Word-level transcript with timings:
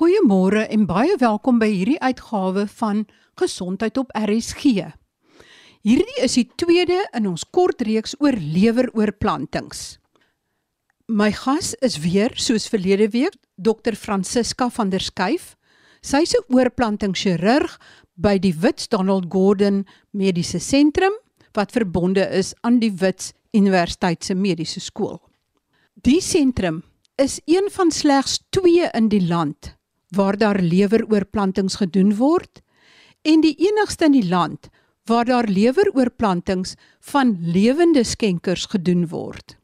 Goeiemôre 0.00 0.62
en 0.72 0.86
baie 0.88 1.12
welkom 1.20 1.58
by 1.60 1.66
hierdie 1.68 1.98
uitgawe 2.00 2.62
van 2.78 3.02
Gesondheid 3.36 3.98
op 4.00 4.08
RSG. 4.16 4.86
Hierdie 5.84 6.14
is 6.24 6.38
die 6.38 6.46
tweede 6.56 6.96
in 7.12 7.26
ons 7.28 7.42
kort 7.52 7.84
reeks 7.84 8.14
oor 8.16 8.32
leweroorplantings. 8.32 9.98
My 11.12 11.28
gas 11.36 11.74
is 11.84 11.98
weer 12.00 12.32
soos 12.40 12.70
verlede 12.72 13.10
week 13.12 13.36
Dr 13.60 13.92
Francisca 13.92 14.70
van 14.72 14.88
der 14.88 15.04
Schuyf. 15.04 15.58
Sy's 16.00 16.32
'n 16.32 16.48
oorplantingchirurg 16.48 17.76
by 18.16 18.38
die 18.38 18.54
Wits 18.64 18.88
Donald 18.88 19.28
Gordon 19.28 19.84
Mediese 20.10 20.58
Sentrum 20.58 21.12
wat 21.52 21.72
verbonde 21.72 22.24
is 22.32 22.54
aan 22.62 22.80
die 22.80 22.92
Wits 22.96 23.34
Universiteit 23.52 24.24
se 24.24 24.34
Mediese 24.34 24.80
Skool. 24.80 25.20
Die 26.00 26.20
sentrum 26.20 26.82
is 27.16 27.40
een 27.44 27.68
van 27.70 27.90
slegs 27.90 28.40
2 28.48 28.88
in 28.94 29.08
die 29.08 29.26
land 29.26 29.76
waar 30.16 30.36
daar 30.36 30.60
leweroorplantings 30.60 31.78
gedoen 31.80 32.14
word 32.16 32.60
en 33.22 33.40
die 33.40 33.54
enigste 33.68 34.08
in 34.10 34.16
die 34.18 34.28
land 34.28 34.68
waar 35.08 35.24
daar 35.24 35.48
leweroorplantings 35.48 36.74
van 37.00 37.36
lewende 37.40 38.04
skenkers 38.04 38.66
gedoen 38.70 39.08
word. 39.08 39.56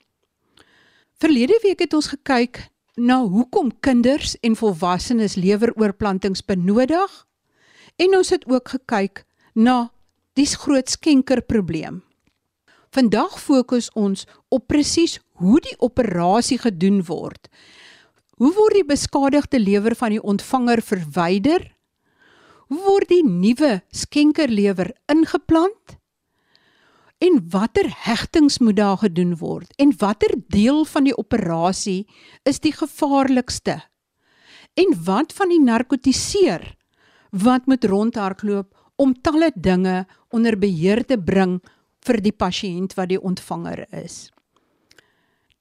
Verlede 1.19 1.59
week 1.63 1.79
het 1.79 1.95
ons 1.95 2.11
gekyk 2.15 2.69
na 2.95 3.21
hoekom 3.23 3.71
kinders 3.81 4.37
en 4.41 4.57
volwassenes 4.57 5.37
leweroorplantings 5.39 6.45
benodig 6.45 7.25
en 7.97 8.17
ons 8.17 8.31
het 8.31 8.47
ook 8.47 8.75
gekyk 8.75 9.25
na 9.55 9.91
die 10.39 10.47
groot 10.47 10.91
skenkerprobleem. 10.91 12.03
Vandag 12.95 13.41
fokus 13.43 13.91
ons 13.93 14.25
op 14.49 14.67
presies 14.71 15.19
hoe 15.43 15.59
die 15.61 15.75
operasie 15.79 16.59
gedoen 16.59 17.03
word 17.05 17.51
Hoe 18.39 18.53
word 18.55 18.77
die 18.77 18.87
beskadigde 18.87 19.59
lewer 19.59 19.97
van 19.99 20.15
die 20.15 20.23
ontvanger 20.23 20.79
verwyder? 20.87 21.65
Hoe 22.71 22.79
word 22.85 23.11
die 23.11 23.25
nuwe 23.27 23.81
skenkerlewer 23.91 24.93
ingeplant? 25.11 25.97
En 27.19 27.41
watter 27.51 27.89
hegtings 28.05 28.61
moet 28.63 28.77
daar 28.79 29.01
gedoen 29.03 29.35
word? 29.41 29.73
En 29.83 29.91
watter 29.99 30.37
deel 30.55 30.85
van 30.87 31.09
die 31.09 31.17
operasie 31.19 32.07
is 32.47 32.63
die 32.63 32.73
gevaarlikste? 32.77 33.81
En 34.79 34.95
wat 35.05 35.35
van 35.35 35.51
die 35.51 35.63
narkotiseer 35.63 36.77
wat 37.35 37.67
moet 37.67 37.85
rondhardloop 37.85 38.71
om 38.97 39.19
talle 39.19 39.51
dinge 39.55 40.05
onder 40.31 40.55
beheer 40.59 41.03
te 41.05 41.19
bring 41.19 41.59
vir 42.07 42.23
die 42.23 42.33
pasiënt 42.33 42.95
wat 42.95 43.11
die 43.11 43.19
ontvanger 43.19 43.83
is? 43.91 44.29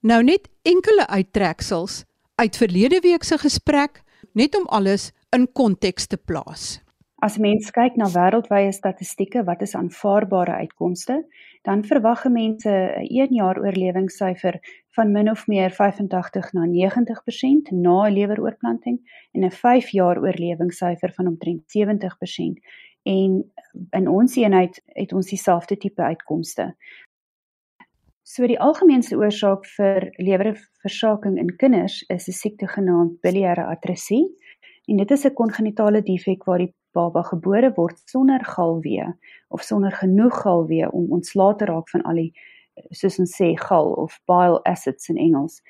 Nou 0.06 0.22
net 0.22 0.46
enkele 0.62 1.08
uittreksels 1.10 2.04
uit 2.38 2.56
verlede 2.56 3.00
week 3.02 3.22
se 3.26 3.38
gesprek 3.38 4.02
net 4.32 4.56
om 4.56 4.66
alles 4.66 5.10
in 5.34 5.48
konteks 5.52 6.06
te 6.06 6.16
plaas. 6.16 6.78
As 7.18 7.34
mens 7.42 7.72
kyk 7.74 7.96
na 7.98 8.06
wêreldwye 8.14 8.70
statistieke 8.72 9.42
wat 9.46 9.62
is 9.66 9.74
aanvaarbare 9.74 10.54
uitkomste, 10.62 11.16
dan 11.66 11.82
verwag 11.82 12.22
mense 12.30 12.70
'n 12.70 13.06
1 13.10 13.34
jaar 13.34 13.58
oorlewingssyfer 13.58 14.60
van 14.94 15.12
min 15.12 15.30
of 15.30 15.46
meer 15.46 15.70
85 15.70 16.52
na 16.52 16.64
90% 16.66 17.72
na 17.72 18.06
'n 18.06 18.14
leweroorplanting 18.14 18.98
en 19.32 19.44
'n 19.44 19.50
5 19.50 19.88
jaar 19.88 20.18
oorlewingssyfer 20.18 21.12
van 21.12 21.26
omtrent 21.26 21.62
70% 21.66 22.62
en 23.02 23.52
in 23.90 24.08
ons 24.08 24.36
eenheid 24.36 24.82
het 24.84 25.12
ons 25.12 25.26
dieselfde 25.26 25.76
tipe 25.76 26.02
uitkomste. 26.02 26.74
So 28.28 28.44
die 28.44 28.58
algemeenste 28.60 29.16
oorsaak 29.16 29.62
vir 29.78 30.04
lewerversaking 30.20 31.38
in 31.40 31.48
kinders 31.56 32.02
is 32.12 32.26
'n 32.28 32.36
siekte 32.36 32.66
genaamd 32.68 33.14
biliêre 33.24 33.64
atresie 33.74 34.26
en 34.86 34.98
dit 35.00 35.10
is 35.10 35.24
'n 35.24 35.34
kongenitale 35.34 36.02
defek 36.02 36.44
waar 36.44 36.58
die 36.58 36.74
baba 36.92 37.22
gebore 37.22 37.72
word 37.76 37.96
sonder 38.04 38.44
galwee 38.44 39.06
of 39.48 39.62
sonder 39.62 39.92
genoeg 39.92 40.42
galwee 40.42 40.90
om 40.92 41.08
ontslae 41.10 41.56
te 41.56 41.64
raak 41.64 41.88
van 41.88 42.02
al 42.02 42.20
die 42.20 42.32
soos 42.90 43.18
ons 43.18 43.32
sê 43.40 43.56
gal 43.56 43.92
of 43.92 44.20
bile 44.26 44.60
acids 44.64 45.08
in 45.08 45.16
Engels. 45.16 45.62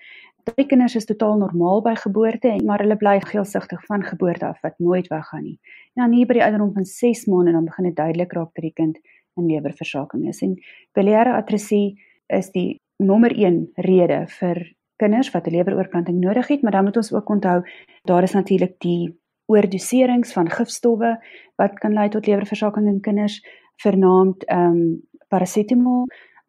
Die 0.57 0.67
kinders 0.67 0.97
is 0.97 1.07
totaal 1.07 1.39
normaal 1.39 1.83
by 1.83 1.95
geboorte, 1.95 2.57
maar 2.65 2.79
hulle 2.79 2.97
bly 2.97 3.21
geelsigtig 3.21 3.87
van 3.87 4.03
geboorte 4.03 4.47
af 4.47 4.61
wat 4.63 4.79
nooit 4.79 5.07
weggaan 5.07 5.43
nie. 5.43 5.61
En 5.95 6.03
dan 6.03 6.13
hier 6.13 6.27
by 6.27 6.33
die 6.33 6.43
ouderdom 6.43 6.73
van 6.73 6.85
6 6.85 7.27
maande 7.27 7.53
dan 7.53 7.65
begin 7.65 7.85
dit 7.85 7.97
duidelik 7.97 8.33
raak 8.33 8.55
dat 8.55 8.63
die 8.63 8.75
kind 8.75 8.99
in 9.37 9.47
lewerversaking 9.47 10.29
is. 10.29 10.43
En 10.43 10.57
biliêre 10.93 11.37
atresie 11.37 12.08
is 12.29 12.51
die 12.51 12.81
nommer 12.97 13.33
1 13.33 13.73
rede 13.75 14.27
vir 14.41 14.63
kinders 14.97 15.31
wat 15.31 15.47
'n 15.47 15.55
leweroorplanting 15.55 16.19
nodig 16.21 16.49
het, 16.49 16.63
maar 16.63 16.73
dan 16.73 16.85
moet 16.85 16.97
ons 16.97 17.13
ook 17.13 17.29
onthou 17.31 17.63
daar 18.05 18.23
is 18.23 18.33
natuurlik 18.33 18.75
die 18.79 19.19
oordoserings 19.47 20.33
van 20.33 20.51
gifstowwe 20.51 21.17
wat 21.57 21.79
kan 21.79 21.93
lei 21.93 22.09
tot 22.09 22.27
lewerversaking 22.27 22.87
in 22.87 23.01
kinders, 23.01 23.45
vernaamd 23.77 24.45
ehm 24.45 24.73
um, 24.73 25.07
parasetamol 25.29 26.07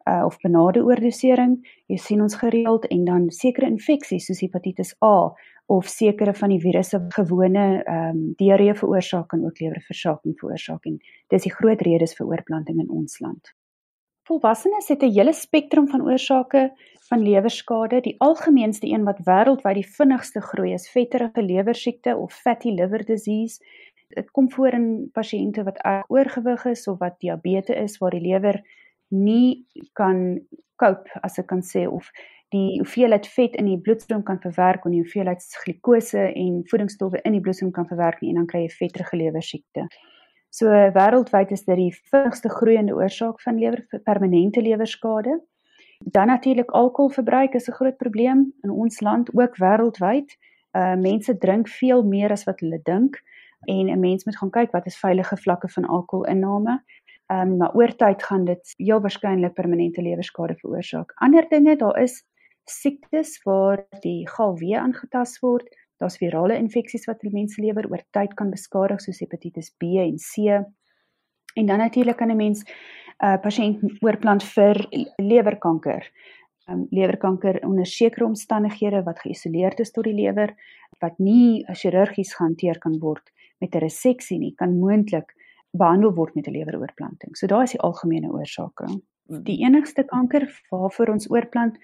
uh, 0.08 0.24
of 0.24 0.38
benade 0.40 0.82
oordosering. 0.84 1.58
Jy 1.86 1.96
sien 1.96 2.22
ons 2.22 2.34
gereeld 2.34 2.86
en 2.86 3.04
dan 3.04 3.30
sekere 3.30 3.66
infeksies 3.66 4.26
soos 4.26 4.40
hepatitis 4.40 4.94
A 5.04 5.32
of 5.66 5.86
sekere 5.86 6.34
van 6.34 6.48
die 6.48 6.60
virusse 6.60 7.00
gewone 7.14 7.66
ehm 7.82 8.08
um, 8.08 8.32
diarree 8.36 8.74
veroorsaak 8.74 9.28
kan 9.28 9.44
ook 9.44 9.60
lewerversaking 9.60 10.38
veroorsaak 10.40 10.84
en 10.84 10.98
dis 11.28 11.42
die 11.42 11.54
groot 11.54 11.80
redes 11.80 12.16
vir 12.18 12.26
oorplanting 12.26 12.80
in 12.80 12.90
ons 12.90 13.20
land. 13.20 13.54
Volwassenes 14.28 14.88
het 14.88 15.02
'n 15.02 15.12
hele 15.12 15.32
spektrum 15.32 15.88
van 15.88 16.02
oorsake 16.02 16.72
van 17.08 17.22
lewerskade. 17.22 18.00
Die 18.00 18.14
algemeenste 18.18 18.86
een 18.86 19.04
wat 19.04 19.18
wêreldwyd 19.24 19.74
die 19.74 19.90
vinnigste 19.98 20.40
groei 20.40 20.72
is 20.72 20.90
vetterige 20.90 21.42
lewersiekte 21.42 22.16
of 22.16 22.34
fatty 22.34 22.70
liver 22.70 23.04
disease. 23.04 23.64
Dit 24.08 24.30
kom 24.30 24.50
voor 24.52 24.72
in 24.72 25.10
pasiënte 25.12 25.62
wat 25.62 25.80
oorgewig 26.08 26.64
is 26.64 26.86
of 26.88 26.98
wat 26.98 27.20
diabetes 27.20 27.76
is 27.76 27.98
waar 27.98 28.10
die 28.10 28.26
lewer 28.28 28.62
nie 29.08 29.66
kan 29.92 30.40
cope 30.76 31.10
as 31.22 31.38
ek 31.38 31.46
kan 31.46 31.62
sê 31.62 31.86
of 31.88 32.10
die 32.54 32.78
hoeveelheid 32.80 33.26
vet 33.30 33.56
in 33.56 33.68
die 33.70 33.78
bloedstroom 33.78 34.22
kan 34.26 34.40
verwerk 34.42 34.84
en 34.84 34.94
die 34.94 35.02
hoeveelheid 35.02 35.44
glikose 35.64 36.22
en 36.32 36.62
voedingsstowwe 36.70 37.20
in 37.22 37.36
die 37.36 37.42
bloedstroom 37.44 37.72
kan 37.74 37.86
verwerk 37.86 38.22
nie 38.22 38.32
en 38.32 38.40
dan 38.42 38.48
kry 38.50 38.64
jy 38.64 38.72
vetterige 38.78 39.16
lewersiekte. 39.16 39.86
So 40.50 40.66
wêreldwyd 40.66 41.52
is 41.54 41.62
dit 41.64 41.78
die 41.78 41.92
vinnigste 42.10 42.50
groeiende 42.50 42.94
oorsaak 42.98 43.40
van 43.40 43.58
lewer 43.58 43.84
permanente 44.04 44.62
lewerskade. 44.62 45.38
Dan 46.04 46.26
natuurlik 46.26 46.70
alkoholverbruik 46.70 47.54
is 47.54 47.68
'n 47.68 47.72
groot 47.78 47.96
probleem 47.96 48.52
in 48.62 48.70
ons 48.70 49.00
land 49.00 49.30
ook 49.34 49.56
wêreldwyd. 49.56 50.36
Uh 50.72 50.94
mense 50.94 51.38
drink 51.38 51.68
veel 51.68 52.02
meer 52.02 52.30
as 52.30 52.44
wat 52.44 52.60
hulle 52.60 52.80
dink 52.82 53.22
en 53.66 53.86
'n 53.86 54.00
mens 54.00 54.24
moet 54.24 54.36
gaan 54.36 54.50
kyk 54.50 54.70
wat 54.72 54.86
is 54.86 54.98
veilige 54.98 55.36
vlakke 55.36 55.68
van 55.68 55.84
alkoholinname. 55.84 56.82
Um 57.26 57.56
maar 57.56 57.74
oor 57.74 57.96
tyd 57.96 58.22
gaan 58.22 58.44
dit 58.44 58.74
heel 58.76 59.00
waarskynlik 59.00 59.54
permanente 59.54 60.02
lewerskade 60.02 60.54
veroorsaak. 60.54 61.12
Ander 61.14 61.48
dinge, 61.48 61.76
daar 61.76 62.02
is 62.02 62.24
siektes 62.64 63.42
waar 63.42 63.86
die 64.00 64.28
galwee 64.28 64.78
aangetast 64.78 65.40
word 65.40 65.68
Daar's 66.00 66.16
virale 66.16 66.56
infeksies 66.56 67.04
wat 67.08 67.20
die 67.20 67.32
mens 67.32 67.58
lewer 67.60 67.86
oor 67.90 68.02
tyd 68.16 68.32
kan 68.38 68.50
beskadig 68.50 69.02
soos 69.04 69.20
hepatitis 69.20 69.68
B 69.76 70.00
en 70.00 70.16
C. 70.16 70.56
En 71.60 71.66
dan 71.66 71.78
natuurlik 71.78 72.16
kan 72.16 72.30
'n 72.30 72.36
mens 72.36 72.64
'n 72.64 73.26
uh, 73.26 73.36
pasiënt 73.40 73.82
oorplant 74.00 74.42
vir 74.42 74.76
lewerkanker. 75.16 76.10
Um, 76.68 76.86
lewerkanker 76.90 77.58
onder 77.66 77.86
sekere 77.86 78.24
omstandighede 78.24 79.02
wat 79.02 79.18
geïsoleerd 79.18 79.80
is 79.80 79.90
tot 79.90 80.04
die 80.04 80.14
lewer 80.14 80.54
wat 81.00 81.18
nie 81.18 81.64
chirurgies 81.66 82.34
gehanteer 82.34 82.78
kan 82.78 82.98
word 82.98 83.32
met 83.58 83.74
'n 83.74 83.78
reseksie 83.78 84.38
nie, 84.38 84.54
kan 84.54 84.78
moontlik 84.78 85.34
behandel 85.70 86.14
word 86.14 86.34
met 86.34 86.46
'n 86.46 86.52
leweroorplanting. 86.52 87.36
So 87.36 87.46
daar 87.46 87.62
is 87.62 87.70
die 87.70 87.80
algemene 87.80 88.32
oorsake. 88.32 88.86
Die 89.28 89.62
enigste 89.64 90.02
kanker 90.02 90.48
waarvoor 90.70 91.08
ons 91.08 91.30
oorplant 91.30 91.78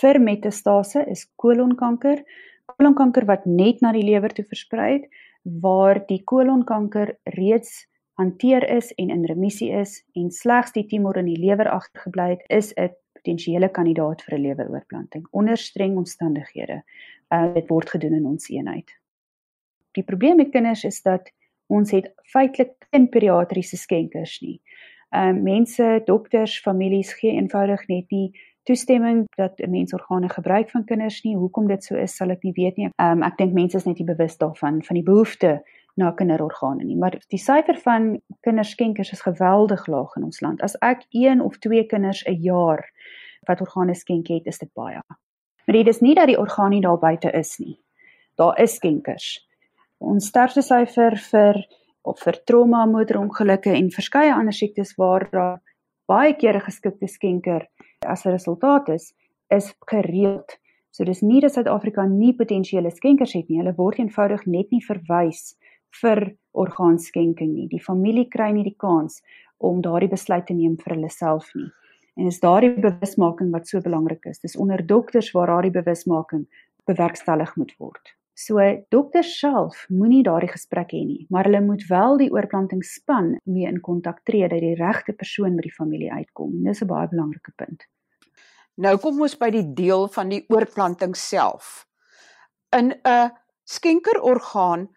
vir 0.00 0.20
metastase 0.20 1.04
is 1.10 1.26
kolonkanker 1.36 2.22
kolonkanker 2.70 3.26
wat 3.26 3.46
net 3.46 3.80
na 3.80 3.92
die 3.92 4.04
lewer 4.06 4.32
toe 4.34 4.44
versprei 4.44 4.92
het 4.92 5.08
waar 5.42 6.00
die 6.06 6.22
kolonkanker 6.24 7.16
reeds 7.36 7.86
hanteer 8.20 8.64
is 8.70 8.92
en 8.94 9.10
in 9.10 9.24
remissie 9.26 9.70
is 9.74 10.02
en 10.14 10.30
slegs 10.30 10.72
die 10.72 10.86
tumor 10.86 11.18
in 11.18 11.30
die 11.30 11.40
lewer 11.40 11.70
agtergebly 11.70 12.28
het 12.36 12.44
is 12.48 12.72
'n 12.76 12.90
potensiële 13.18 13.68
kandidaat 13.68 14.22
vir 14.22 14.38
'n 14.38 14.42
leweroorplanting 14.42 15.26
onder 15.30 15.56
streng 15.56 15.96
omstandighede. 15.96 16.82
Uh 17.30 17.54
dit 17.54 17.68
word 17.68 17.90
gedoen 17.90 18.14
in 18.14 18.26
ons 18.26 18.48
eenheid. 18.48 18.90
Die 19.92 20.04
probleem 20.04 20.36
met 20.36 20.50
kinders 20.50 20.84
is 20.84 21.02
dat 21.02 21.32
ons 21.66 21.90
het 21.90 22.12
feitelik 22.24 22.72
geen 22.90 23.08
pediatriese 23.08 23.76
skenkers 23.76 24.40
nie. 24.40 24.60
Ehm 25.10 25.36
uh, 25.36 25.42
mense, 25.42 26.02
dokters, 26.04 26.60
families 26.60 27.12
gee 27.12 27.32
eenvoudig 27.32 27.86
net 27.88 28.10
nie 28.10 28.32
toestemming 28.64 29.26
dat 29.36 29.60
'n 29.60 29.70
mens 29.70 29.92
organe 29.92 30.28
gebruik 30.28 30.70
van 30.70 30.84
kinders 30.84 31.22
nie. 31.22 31.36
Hoekom 31.36 31.66
dit 31.66 31.84
so 31.84 31.96
is, 31.96 32.16
sal 32.16 32.30
ek 32.30 32.42
nie 32.42 32.52
weet 32.52 32.76
nie. 32.76 32.90
Um, 32.96 33.22
ek 33.22 33.36
dink 33.36 33.52
mense 33.52 33.76
is 33.76 33.84
net 33.84 33.98
nie 33.98 34.14
bewus 34.14 34.36
daarvan 34.36 34.82
van 34.82 34.94
die 34.94 35.02
behoefte 35.02 35.62
na 35.94 36.10
kinderorgane 36.10 36.84
nie. 36.84 36.96
Maar 36.96 37.18
die 37.28 37.38
syfer 37.38 37.76
van 37.84 38.20
kinderskenkers 38.40 39.12
is 39.12 39.20
geweldig 39.20 39.86
laag 39.86 40.16
in 40.16 40.24
ons 40.24 40.40
land. 40.40 40.62
As 40.62 40.76
ek 40.80 41.04
1 41.10 41.40
of 41.40 41.58
2 41.58 41.84
kinders 41.86 42.24
'n 42.26 42.40
jaar 42.42 42.84
wat 43.48 43.60
organe 43.60 43.94
skenk 43.94 44.28
het, 44.28 44.46
is 44.46 44.58
dit 44.58 44.72
baie. 44.74 45.00
Maar 45.66 45.76
dit 45.76 45.88
is 45.88 46.00
nie 46.00 46.14
dat 46.14 46.26
die 46.26 46.38
orgaan 46.38 46.70
nie 46.70 46.80
daar 46.80 46.98
buite 46.98 47.30
is 47.30 47.58
nie. 47.58 47.78
Daar 48.36 48.60
is 48.60 48.74
skenkers. 48.74 49.48
Ons 49.98 50.26
sterftesyfer 50.26 51.16
vir 51.30 51.66
of 52.02 52.18
vir 52.20 52.38
trauma, 52.44 52.86
motorongelukke 52.86 53.70
en 53.70 53.90
verskeie 53.90 54.34
ander 54.34 54.52
siektes 54.52 54.96
waar 54.98 55.28
daar 55.30 55.60
baie 56.10 56.34
kere 56.34 56.60
geskikte 56.60 57.08
skenker 57.08 57.68
as 58.04 58.24
'n 58.26 58.30
resultaat 58.30 58.88
is, 58.88 59.14
is 59.50 59.74
gereeld. 59.86 60.58
So 60.90 61.04
dis 61.04 61.20
nie 61.20 61.40
dat 61.40 61.52
Suid-Afrika 61.52 62.04
nie 62.06 62.34
potensiële 62.36 62.90
skenkers 62.90 63.32
het 63.32 63.48
nie. 63.48 63.58
Hulle 63.58 63.74
word 63.74 63.98
eenvoudig 63.98 64.46
net 64.46 64.70
nie 64.70 64.84
verwys 64.84 65.56
vir 66.00 66.36
orgaanskenking 66.52 67.54
nie. 67.54 67.68
Die 67.68 67.80
familie 67.80 68.28
kry 68.28 68.50
nie 68.52 68.64
die 68.64 68.76
kans 68.76 69.22
om 69.58 69.80
daardie 69.80 70.10
besluit 70.10 70.46
te 70.46 70.54
neem 70.54 70.76
vir 70.76 70.94
hulle 70.94 71.10
self 71.10 71.54
nie. 71.54 71.70
En 72.16 72.28
dis 72.28 72.40
daardie 72.40 72.74
bewusmaking 72.76 73.52
wat 73.52 73.68
so 73.68 73.80
belangrik 73.80 74.26
is. 74.28 74.40
Dis 74.40 74.56
onder 74.56 74.86
dokters 74.86 75.30
waar 75.32 75.46
daardie 75.46 75.72
bewusmaking 75.72 76.46
bewerkstellig 76.84 77.56
moet 77.56 77.72
word. 77.78 78.12
So 78.34 78.58
dokters 78.88 79.34
self 79.38 79.84
moenie 79.92 80.22
daardie 80.24 80.50
gesprek 80.50 80.94
hê 80.96 81.02
nie, 81.04 81.26
maar 81.30 81.44
hulle 81.44 81.60
moet 81.60 81.84
wel 81.90 82.16
die 82.22 82.30
oorplantingsspan 82.32 83.34
mee 83.44 83.68
in 83.68 83.80
kontak 83.84 84.22
tree 84.24 84.48
dat 84.48 84.64
die 84.64 84.76
regte 84.78 85.12
persoon 85.12 85.58
by 85.58 85.66
die 85.66 85.74
familie 85.76 86.12
uitkom. 86.12 86.62
Dis 86.64 86.82
'n 86.82 86.88
baie 86.88 87.08
belangrike 87.08 87.52
punt. 87.56 87.84
Nou 88.76 88.96
kom 88.96 89.20
ons 89.20 89.36
by 89.36 89.50
die 89.50 89.66
deel 89.74 90.08
van 90.08 90.28
die 90.28 90.44
oorplanting 90.48 91.14
self. 91.16 91.86
In 92.72 92.94
'n 93.04 93.30
skenkerorgaan 93.64 94.88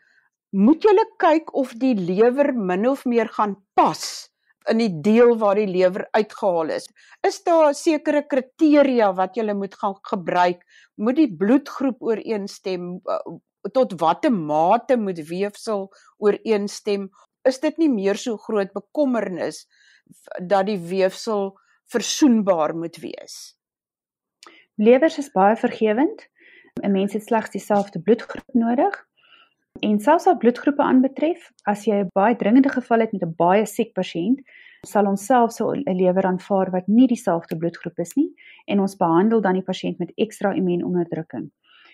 moet 0.52 0.84
jy 0.84 0.96
kyk 1.18 1.54
of 1.54 1.74
die 1.74 1.96
lewer 1.96 2.54
min 2.54 2.88
of 2.88 3.06
meer 3.06 3.28
gaan 3.28 3.58
pas 3.74 4.32
in 4.72 4.82
die 4.82 4.92
deel 5.02 5.36
waar 5.38 5.60
die 5.60 5.70
lewer 5.70 6.08
uitgehaal 6.18 6.74
is. 6.76 6.88
Is 7.28 7.42
daar 7.46 7.74
sekere 7.78 8.24
kriteria 8.28 9.12
wat 9.18 9.38
jy 9.38 9.54
moet 9.54 9.76
gaan 9.76 9.98
gebruik? 10.10 10.64
Moet 10.96 11.20
die 11.22 11.32
bloedgroep 11.38 12.02
ooreenstem? 12.02 12.96
Uh, 13.06 13.38
tot 13.74 13.96
watter 14.00 14.34
mate 14.34 14.98
moet 14.98 15.20
weefsel 15.30 15.90
ooreenstem? 16.18 17.10
Is 17.46 17.60
dit 17.60 17.78
nie 17.78 17.90
meer 17.90 18.18
so 18.18 18.38
groot 18.38 18.74
bekommernis 18.74 19.66
dat 20.42 20.68
die 20.70 20.80
weefsel 20.80 21.54
versoenbaar 21.94 22.76
moet 22.76 22.98
wees? 23.02 23.56
Lewers 24.78 25.18
is 25.18 25.32
baie 25.32 25.56
vergewend. 25.56 26.28
'n 26.84 26.92
Mens 26.92 27.14
het 27.14 27.24
slegs 27.24 27.50
dieselfde 27.50 28.02
bloedgroep 28.02 28.54
nodig. 28.54 29.08
En 29.80 30.00
selfs 30.00 30.28
al 30.28 30.38
bloedgroepe 30.38 30.84
aanbetref, 30.84 31.52
as 31.64 31.84
jy 31.86 31.96
'n 32.04 32.10
baie 32.14 32.36
dringende 32.36 32.70
geval 32.70 33.00
het 33.00 33.12
met 33.12 33.24
'n 33.24 33.34
baie 33.38 33.66
siek 33.66 33.94
pasiënt, 33.94 34.40
sal 34.86 35.08
ons 35.08 35.26
self 35.26 35.52
so 35.52 35.72
'n 35.74 35.84
lewer 35.98 36.26
aanvaar 36.26 36.72
wat 36.72 36.88
nie 36.88 37.08
dieselfde 37.08 37.58
bloedgroep 37.58 38.00
is 38.00 38.16
nie 38.16 38.34
en 38.68 38.80
ons 38.80 38.96
behandel 38.96 39.42
dan 39.42 39.54
die 39.54 39.64
pasiënt 39.64 40.00
met 40.00 40.12
ekstra 40.16 40.54
immuunonderdrukking. 40.54 41.52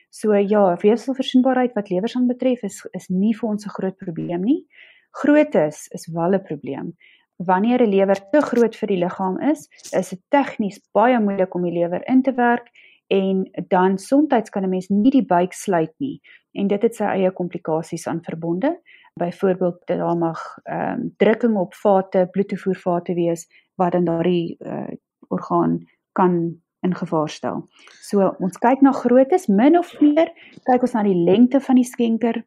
So 0.10 0.33
ja, 0.33 0.75
weefselversoenbaarheid 0.75 1.74
wat 1.74 1.89
lewers 1.89 2.16
aanbetref 2.16 2.63
is 2.63 2.88
is 2.92 3.07
nie 3.10 3.33
vir 3.33 3.50
ons 3.50 3.66
'n 3.66 3.69
groot 3.69 3.98
probleem 3.98 4.42
nie. 4.42 4.68
Grootes 5.12 5.88
is 5.92 6.07
wel 6.07 6.33
'n 6.33 6.44
probleem. 6.44 6.95
Wanneer 7.38 7.81
'n 7.81 7.89
lewer 7.89 8.30
te 8.31 8.42
groot 8.42 8.75
vir 8.75 8.88
die 8.88 8.98
liggaam 8.98 9.39
is, 9.39 9.69
is 9.92 10.10
dit 10.10 10.22
tegnies 10.30 10.80
baie 10.94 11.19
moeilik 11.19 11.56
om 11.56 11.63
die 11.63 11.80
lewer 11.80 12.01
in 12.07 12.22
te 12.22 12.33
werk 12.33 12.69
en 13.12 13.44
dan 13.68 13.98
soms 13.98 14.50
kan 14.50 14.63
'n 14.63 14.69
mens 14.69 14.88
nie 14.90 15.12
die 15.12 15.25
buik 15.25 15.54
sluit 15.54 15.94
nie 15.98 16.22
en 16.52 16.68
dit 16.68 16.81
het 16.81 16.96
sy 16.96 17.04
eie 17.04 17.31
komplikasies 17.31 18.08
aan 18.08 18.24
verbonde. 18.24 18.80
Byvoorbeeld 19.19 19.81
daar 19.86 20.18
mag 20.18 20.58
ehm 20.63 21.00
um, 21.00 21.13
drukking 21.18 21.56
op 21.58 21.74
vate, 21.74 22.28
bloedtoevoervate 22.31 23.13
wees 23.13 23.48
wat 23.75 23.92
dan 23.92 24.04
daardie 24.04 24.56
uh, 24.60 24.88
orgaan 25.28 25.80
kan 26.12 26.62
in 26.80 26.96
gevaar 26.96 27.30
stel. 27.30 27.68
So 28.02 28.36
ons 28.40 28.58
kyk 28.58 28.81
na 28.81 28.92
groottes 28.92 29.48
min 29.48 29.78
of 29.78 30.00
meer, 30.00 30.31
kyk 30.64 30.81
ons 30.81 30.94
na 30.94 31.04
die 31.04 31.24
lengte 31.24 31.60
van 31.60 31.75
die 31.75 31.86
skenker 31.86 32.44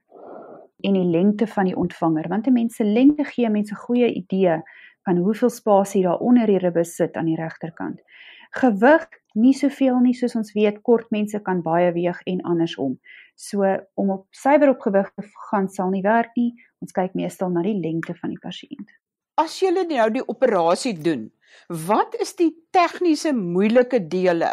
en 0.80 0.92
die 0.92 1.10
lengte 1.10 1.46
van 1.46 1.64
die 1.64 1.76
ontvanger 1.76 2.28
want 2.28 2.50
mense 2.50 2.84
lengte 2.84 3.24
gee 3.24 3.50
mense 3.50 3.74
goeie 3.74 4.12
idee 4.14 4.62
van 5.04 5.16
hoeveel 5.16 5.50
spasie 5.50 6.02
daar 6.02 6.18
onder 6.18 6.46
die 6.46 6.58
ribbe 6.58 6.84
sit 6.84 7.16
aan 7.16 7.26
die 7.26 7.36
regterkant. 7.36 8.00
Gewig 8.54 9.06
nie 9.34 9.54
soveel 9.56 9.98
nie 10.02 10.14
soos 10.14 10.36
ons 10.38 10.52
weet 10.54 10.80
kort 10.86 11.10
mense 11.14 11.40
kan 11.46 11.62
baie 11.62 11.90
weeg 11.94 12.20
en 12.30 12.42
andersom. 12.46 12.98
So 13.34 13.66
om 13.98 14.12
op 14.14 14.26
suiwer 14.30 14.70
op 14.74 14.84
gewig 14.84 15.10
te 15.14 15.24
gaan 15.50 15.68
sal 15.68 15.90
nie 15.90 16.04
werk 16.04 16.36
nie. 16.38 16.52
Ons 16.84 16.94
kyk 16.94 17.16
meestal 17.18 17.50
na 17.50 17.64
die 17.66 17.74
lengte 17.80 18.14
van 18.20 18.30
die 18.34 18.40
pasiënt. 18.42 18.94
As 19.40 19.56
jy 19.58 19.72
nou 19.74 20.06
die 20.14 20.22
operasie 20.30 20.94
doen, 20.94 21.26
wat 21.68 22.14
is 22.22 22.36
die 22.38 22.52
tegniese 22.70 23.32
moeilike 23.34 23.98
dele, 24.06 24.52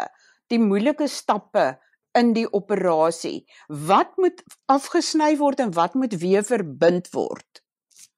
die 0.50 0.58
moeilike 0.58 1.06
stappe 1.06 1.76
in 2.18 2.32
die 2.34 2.48
operasie? 2.50 3.44
Wat 3.68 4.16
moet 4.18 4.42
afgesny 4.66 5.36
word 5.38 5.62
en 5.62 5.70
wat 5.78 5.94
moet 5.94 6.18
weer 6.18 6.42
verbind 6.42 7.12
word? 7.14 7.62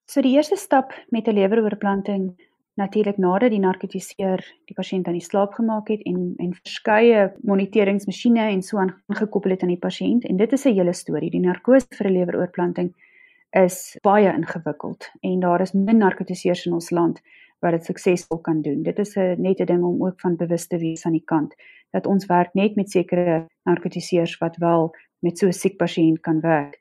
So 0.09 0.25
die 0.25 0.33
eerste 0.39 0.57
stap 0.57 0.93
met 1.11 1.29
'n 1.29 1.37
leweroorplanting 1.37 2.33
natuurlik 2.75 3.19
nadat 3.23 3.53
die 3.55 3.63
narkotiseer 3.63 4.43
die 4.67 4.75
pasiënt 4.75 5.07
aan 5.07 5.19
die 5.19 5.25
slaap 5.25 5.55
gemaak 5.55 5.89
het 5.93 6.03
en 6.11 6.35
en 6.43 6.55
verskeie 6.55 7.29
moniteringsmasjiene 7.47 8.49
en 8.51 8.63
so 8.63 8.83
aangekoppel 8.83 9.55
het 9.55 9.63
aan 9.63 9.75
die 9.75 9.85
pasiënt 9.87 10.27
en 10.29 10.37
dit 10.37 10.53
is 10.53 10.67
'n 10.67 10.75
hele 10.75 10.93
storie. 10.93 11.31
Die 11.31 11.41
narkose 11.41 11.87
vir 11.91 12.07
'n 12.09 12.17
leweroorplanting 12.19 12.93
is 13.53 13.97
baie 14.03 14.33
ingewikkeld 14.33 15.11
en 15.23 15.41
daar 15.41 15.61
is 15.61 15.73
min 15.73 15.99
narkotiseers 15.99 16.67
in 16.67 16.73
ons 16.73 16.91
land 16.91 17.21
wat 17.61 17.73
dit 17.73 17.85
suksesvol 17.85 18.39
kan 18.39 18.63
doen. 18.63 18.83
Dit 18.83 18.99
is 18.99 19.17
'n 19.17 19.41
nette 19.41 19.65
ding 19.65 19.83
om 19.85 20.05
ook 20.07 20.21
van 20.21 20.37
bewus 20.37 20.67
te 20.67 20.79
wees 20.79 21.07
aan 21.07 21.13
die 21.13 21.25
kant 21.25 21.55
dat 21.91 22.07
ons 22.07 22.27
werk 22.27 22.55
net 22.55 22.77
met 22.77 22.91
sekere 22.91 23.47
narkotiseers 23.65 24.39
wat 24.39 24.57
wel 24.57 24.95
met 25.19 25.39
so 25.39 25.47
'n 25.47 25.53
siek 25.53 25.77
pasiënt 25.77 26.21
kan 26.21 26.41
werk. 26.41 26.79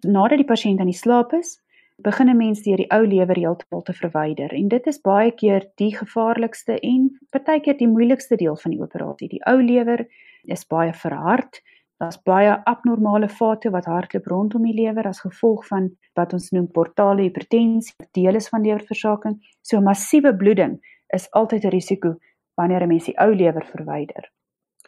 Nadat 0.00 0.38
die 0.38 0.46
pasiënt 0.46 0.80
aan 0.80 0.92
die 0.92 1.02
slaap 1.04 1.32
is 1.32 1.63
begin 2.02 2.28
'n 2.28 2.36
mens 2.36 2.62
deur 2.62 2.76
die 2.76 2.90
ou 2.90 3.06
lewer 3.06 3.36
heeltemal 3.36 3.82
te 3.82 3.92
verwyder 3.92 4.52
en 4.52 4.68
dit 4.68 4.86
is 4.86 5.00
baie 5.00 5.30
keer 5.30 5.66
die 5.76 5.96
gevaarlikste 5.96 6.78
en 6.80 7.18
partykeer 7.30 7.76
die 7.78 7.88
moeilikste 7.88 8.36
deel 8.36 8.56
van 8.56 8.70
die 8.70 8.80
operasie. 8.80 9.28
Die 9.28 9.44
ou 9.46 9.62
lewer 9.62 10.06
is 10.42 10.66
baie 10.66 10.92
verhard. 10.92 11.62
Daar's 11.98 12.22
baie 12.22 12.64
abnormale 12.64 13.28
vate 13.28 13.70
wat 13.70 13.84
hardloop 13.84 14.26
rondom 14.26 14.62
die 14.62 14.74
lewer 14.74 15.06
as 15.06 15.20
gevolg 15.20 15.66
van 15.66 15.96
wat 16.14 16.32
ons 16.32 16.50
noem 16.50 16.66
portale 16.70 17.22
hipertensie, 17.22 17.94
deel 18.12 18.34
is 18.34 18.48
van 18.48 18.62
lewerversaking. 18.62 19.38
So 19.62 19.80
massiewe 19.80 20.36
bloeding 20.36 20.80
is 21.14 21.30
altyd 21.30 21.64
'n 21.64 21.70
risiko 21.70 22.16
wanneer 22.56 22.82
'n 22.82 22.88
mens 22.88 23.04
die 23.04 23.18
ou 23.18 23.34
lewer 23.34 23.64
verwyder. 23.64 24.32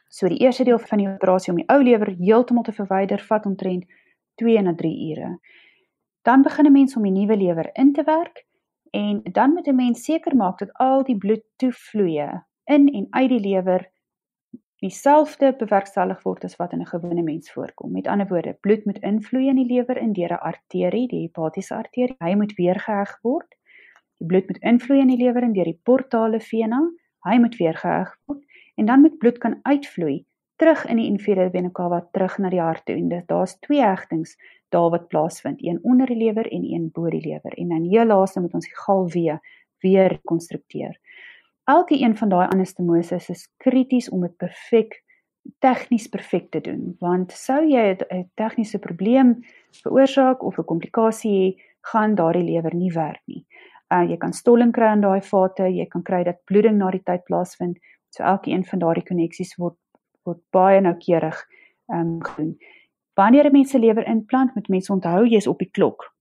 So 0.08 0.28
die 0.28 0.38
eerste 0.38 0.64
deel 0.64 0.78
van 0.78 0.98
die 0.98 1.08
operasie 1.08 1.52
om 1.52 1.58
die 1.58 1.68
ou 1.68 1.82
lewer 1.82 2.14
heeltemal 2.18 2.62
te 2.62 2.72
verwyder 2.72 3.20
vat 3.20 3.46
omtrent 3.46 3.84
2 4.34 4.62
na 4.62 4.74
3 4.74 5.10
ure 5.10 5.38
dan 6.26 6.42
begin 6.42 6.66
'n 6.66 6.72
mens 6.72 6.96
om 6.96 7.02
die 7.02 7.12
nuwe 7.12 7.36
lewer 7.36 7.68
in 7.72 7.92
te 7.92 8.02
werk 8.02 8.46
en 8.90 9.20
dan 9.22 9.52
moet 9.52 9.68
'n 9.68 9.74
mens 9.74 10.04
seker 10.04 10.36
maak 10.36 10.58
dat 10.58 10.72
al 10.72 11.04
die 11.04 11.18
bloedtoevloeie 11.18 12.30
in 12.64 12.88
en 12.88 13.06
uit 13.10 13.28
die 13.28 13.40
lewer 13.40 13.90
dieselfde 14.76 15.54
bewerkstellig 15.58 16.22
word 16.22 16.44
as 16.44 16.56
wat 16.56 16.72
in 16.72 16.80
'n 16.80 16.92
gewone 16.94 17.22
mens 17.22 17.52
voorkom. 17.52 17.92
Met 17.92 18.06
ander 18.06 18.28
woorde, 18.28 18.58
bloed 18.60 18.84
moet 18.84 18.98
invloei 18.98 19.48
in 19.48 19.54
die 19.54 19.72
lewer 19.74 19.96
in 19.96 20.12
deur 20.12 20.32
'n 20.32 20.44
arterie, 20.50 21.08
die 21.08 21.20
hepatiese 21.20 21.74
arterie. 21.74 22.16
Hy 22.18 22.34
moet 22.34 22.54
weer 22.54 22.80
geheg 22.80 23.18
word. 23.22 23.54
Die 24.18 24.26
bloed 24.26 24.46
moet 24.46 24.62
invloei 24.62 25.00
in 25.00 25.08
die 25.08 25.24
lewer 25.24 25.42
in 25.42 25.52
deur 25.52 25.64
die 25.64 25.80
portale 25.82 26.40
vena. 26.40 26.80
Hy 27.28 27.38
moet 27.38 27.56
weer 27.56 27.74
geheg 27.74 28.16
word 28.26 28.44
en 28.74 28.84
dan 28.84 29.00
moet 29.00 29.18
bloed 29.18 29.38
kan 29.38 29.60
uitvloei 29.62 30.26
terug 30.56 30.86
in 30.86 30.96
die 30.96 31.06
inferiore 31.06 31.50
vena 31.50 31.70
cava 31.70 32.08
terug 32.12 32.38
na 32.38 32.50
die 32.50 32.60
hart 32.60 32.84
toe. 32.84 32.96
En 32.96 33.24
daar's 33.26 33.58
twee 33.58 33.82
hegtings 33.82 34.36
daar 34.68 34.90
wat 34.90 35.08
plaasvind, 35.08 35.62
een 35.62 35.78
onder 35.82 36.06
die 36.06 36.16
lewer 36.16 36.46
en 36.52 36.64
een 36.64 36.90
bo 36.92 37.10
die 37.10 37.20
lewer. 37.20 37.52
En 37.56 37.68
dan 37.68 37.84
heel 37.84 38.06
laaste 38.06 38.40
moet 38.40 38.54
ons 38.54 38.66
die 38.66 38.76
galwee 38.76 39.38
weer 39.80 40.08
rekonstrukteer. 40.08 40.98
Elke 41.64 42.00
een 42.00 42.16
van 42.16 42.28
daai 42.28 42.46
anastomoses 42.48 43.28
is 43.28 43.48
krities 43.56 44.08
om 44.10 44.20
dit 44.20 44.36
perfek 44.36 45.02
tegnies 45.58 46.08
perfek 46.08 46.50
te 46.50 46.60
doen, 46.60 46.96
want 46.98 47.32
sou 47.32 47.62
jy 47.64 47.96
'n 48.10 48.30
tegniese 48.34 48.78
probleem 48.78 49.44
veroorsaak 49.82 50.42
of 50.42 50.58
'n 50.58 50.64
komplikasie 50.64 51.32
hê, 51.32 51.62
gaan 51.80 52.14
daardie 52.14 52.44
lewer 52.44 52.74
nie 52.74 52.92
werk 52.92 53.22
nie. 53.26 53.46
Uh 53.94 54.02
jy 54.10 54.16
kan 54.16 54.32
stolling 54.32 54.72
kry 54.72 54.84
aan 54.84 55.00
daai 55.00 55.20
vate, 55.20 55.62
jy 55.62 55.86
kan 55.86 56.02
kry 56.02 56.24
dat 56.24 56.44
bloeding 56.44 56.78
na 56.78 56.90
die 56.90 57.02
tyd 57.04 57.24
plaasvind. 57.24 57.78
So 58.10 58.22
elke 58.22 58.50
een 58.50 58.64
van 58.64 58.78
daardie 58.78 59.04
koneksies 59.04 59.56
word 59.56 59.76
word 60.24 60.42
baie 60.50 60.80
noukeurig 60.80 61.38
ehm 61.88 62.00
um, 62.00 62.22
gedoen. 62.22 62.56
Wanneer 63.16 63.46
'n 63.46 63.52
mens 63.52 63.70
se 63.70 63.78
lewer 63.78 64.06
implant, 64.06 64.54
moet 64.54 64.68
mense 64.68 64.92
onthou 64.92 65.26
jy's 65.26 65.46
op 65.46 65.58
die 65.58 65.70
klok. 65.70 66.14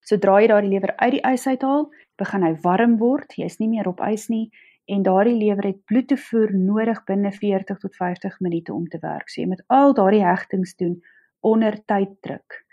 Sodra 0.00 0.38
jy 0.40 0.46
daardie 0.48 0.70
lewer 0.70 0.92
uit 0.96 1.12
die 1.12 1.26
ys 1.32 1.46
uithaal, 1.46 1.90
begin 2.16 2.42
hy 2.42 2.54
warm 2.62 2.94
word. 2.98 3.34
Jy's 3.36 3.58
nie 3.58 3.68
meer 3.68 3.88
op 3.90 4.00
ys 4.00 4.28
nie 4.28 4.48
en 4.86 5.02
daardie 5.02 5.36
lewer 5.36 5.66
het 5.68 5.84
bloedtoevoer 5.84 6.54
nodig 6.54 7.04
binne 7.04 7.32
40 7.32 7.78
tot 7.78 7.96
50 7.96 8.40
minute 8.40 8.72
om 8.72 8.88
te 8.88 8.98
werk. 9.02 9.28
So 9.28 9.42
jy 9.42 9.48
moet 9.48 9.62
al 9.66 9.92
daardie 9.92 10.24
hegtings 10.24 10.74
doen 10.80 10.96
onder 11.40 11.84
tyddruk. 11.84 12.64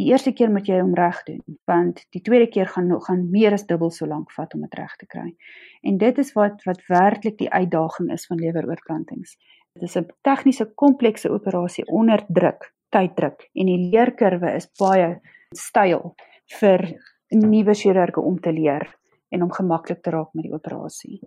Die 0.00 0.08
eerste 0.08 0.32
keer 0.32 0.50
moet 0.50 0.66
jy 0.66 0.80
hom 0.80 0.94
reg 0.94 1.22
doen, 1.28 1.42
want 1.68 2.06
die 2.16 2.24
tweede 2.24 2.48
keer 2.48 2.66
gaan 2.66 3.00
gaan 3.00 3.30
meer 3.30 3.52
as 3.52 3.66
dubbel 3.66 3.90
so 3.90 4.06
lank 4.06 4.32
vat 4.32 4.54
om 4.54 4.60
dit 4.64 4.74
reg 4.74 4.96
te 4.96 5.06
kry. 5.06 5.34
En 5.82 5.98
dit 5.98 6.18
is 6.18 6.32
wat 6.32 6.64
wat 6.64 6.86
werklik 6.88 7.36
die 7.38 7.52
uitdaging 7.52 8.12
is 8.12 8.26
van 8.26 8.40
leweroorplantings. 8.40 9.36
Dit 9.72 9.82
is 9.82 9.98
'n 9.98 10.08
tegniese 10.22 10.72
komplekse 10.74 11.28
operasie 11.28 11.84
onder 11.86 12.24
druk 12.28 12.72
tyd 12.92 13.16
druk 13.16 13.46
en 13.54 13.70
die 13.70 13.90
leerkurwe 13.92 14.54
is 14.56 14.68
baie 14.80 15.16
styl 15.56 16.12
vir 16.60 16.84
nuwe 17.32 17.74
chirurge 17.76 18.20
om 18.20 18.38
te 18.40 18.52
leer 18.52 18.86
en 19.32 19.46
om 19.46 19.52
gemaklik 19.52 20.02
te 20.04 20.12
raak 20.12 20.32
met 20.36 20.46
die 20.46 20.54
operasie. 20.54 21.20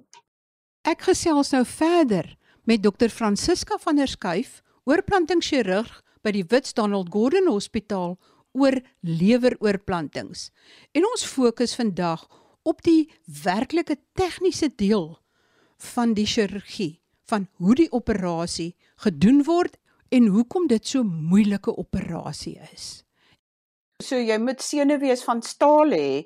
Ek 0.86 1.08
gesels 1.08 1.52
nou 1.56 1.64
verder 1.66 2.36
met 2.70 2.84
dokter 2.84 3.10
Francisca 3.10 3.78
van 3.82 3.98
der 3.98 4.10
Schuyf, 4.10 4.62
oorplantingchirurg 4.86 6.02
by 6.26 6.34
die 6.34 6.46
Wits 6.50 6.74
Donald 6.78 7.10
Gordon 7.14 7.50
Hospitaal 7.50 8.16
oor 8.56 8.78
leweroorplantings. 9.02 10.50
En 10.94 11.06
ons 11.10 11.26
fokus 11.26 11.76
vandag 11.78 12.26
op 12.66 12.82
die 12.86 13.10
werklike 13.44 13.98
tegniese 14.18 14.72
deel 14.78 15.16
van 15.94 16.14
die 16.18 16.26
chirurgie, 16.30 17.02
van 17.30 17.48
hoe 17.58 17.76
die 17.78 17.90
operasie 17.94 18.76
gedoen 19.02 19.44
word 19.46 19.78
en 20.10 20.28
hoekom 20.28 20.68
dit 20.68 20.86
so 20.86 21.04
moeilike 21.04 21.74
operasie 21.78 22.60
is. 22.74 23.04
So 24.04 24.20
jy 24.20 24.38
moet 24.38 24.62
senuwees 24.62 25.24
van 25.24 25.42
staal 25.42 25.96
hê. 25.96 26.26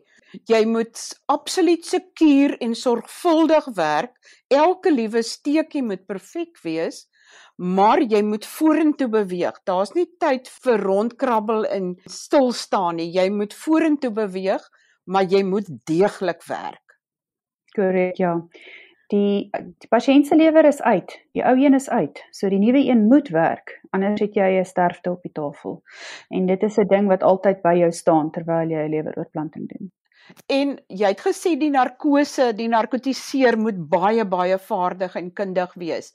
Jy 0.49 0.63
moet 0.69 0.99
absoluut 1.25 1.85
sekuur 1.85 2.57
en 2.61 2.75
sorgvuldig 2.75 3.69
werk. 3.77 4.13
Elke 4.47 4.91
liewe 4.93 5.23
steekie 5.25 5.83
moet 5.85 6.05
perfek 6.05 6.57
wees 6.63 7.07
maar 7.59 7.99
jy 7.99 8.21
moet 8.23 8.45
vorentoe 8.47 9.09
beweeg. 9.11 9.57
Daar's 9.67 9.91
nie 9.95 10.07
tyd 10.23 10.47
vir 10.63 10.79
rondkrabbel 10.79 11.65
en 11.67 11.89
stil 12.07 12.53
staan 12.55 12.99
nie. 13.01 13.09
Jy 13.11 13.27
moet 13.35 13.53
vorentoe 13.53 14.13
beweeg, 14.15 14.63
maar 15.03 15.27
jy 15.27 15.43
moet 15.43 15.67
deeglik 15.89 16.45
werk. 16.47 16.95
Korrek, 17.75 18.15
ja. 18.17 18.37
Die 19.09 19.49
die 19.51 19.89
pasiënt 19.89 20.27
se 20.27 20.35
lewer 20.37 20.65
is 20.69 20.81
uit. 20.81 21.15
Die 21.33 21.43
ou 21.45 21.55
een 21.57 21.73
is 21.73 21.89
uit. 21.89 22.21
So 22.31 22.49
die 22.49 22.59
nuwe 22.61 22.83
een 22.85 23.07
moet 23.09 23.29
werk, 23.33 23.79
anders 23.89 24.21
het 24.21 24.35
jy 24.37 24.59
'n 24.59 24.65
sterfte 24.65 25.11
op 25.11 25.21
die 25.21 25.31
tafel. 25.31 25.81
En 26.29 26.45
dit 26.45 26.63
is 26.63 26.77
'n 26.77 26.87
ding 26.87 27.07
wat 27.07 27.23
altyd 27.23 27.61
by 27.61 27.73
jou 27.73 27.91
staan 27.91 28.31
terwyl 28.31 28.69
jy 28.69 28.85
'n 28.85 28.89
leweroorplanting 28.89 29.67
doen. 29.67 29.91
En 30.45 30.77
jy 30.87 31.07
het 31.07 31.21
gesê 31.21 31.57
die 31.57 31.71
narkose, 31.73 32.53
die 32.53 32.67
narkotiseer 32.67 33.57
moet 33.57 33.89
baie 33.89 34.25
baie 34.25 34.57
vaardig 34.57 35.15
en 35.15 35.33
kundig 35.33 35.73
wees. 35.73 36.13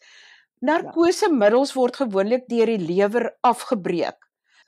Narkosemiddels 0.60 1.74
word 1.74 1.96
gewoonlik 1.96 2.46
deur 2.48 2.66
die 2.66 2.78
lewer 2.78 3.36
afgebreek. 3.40 4.20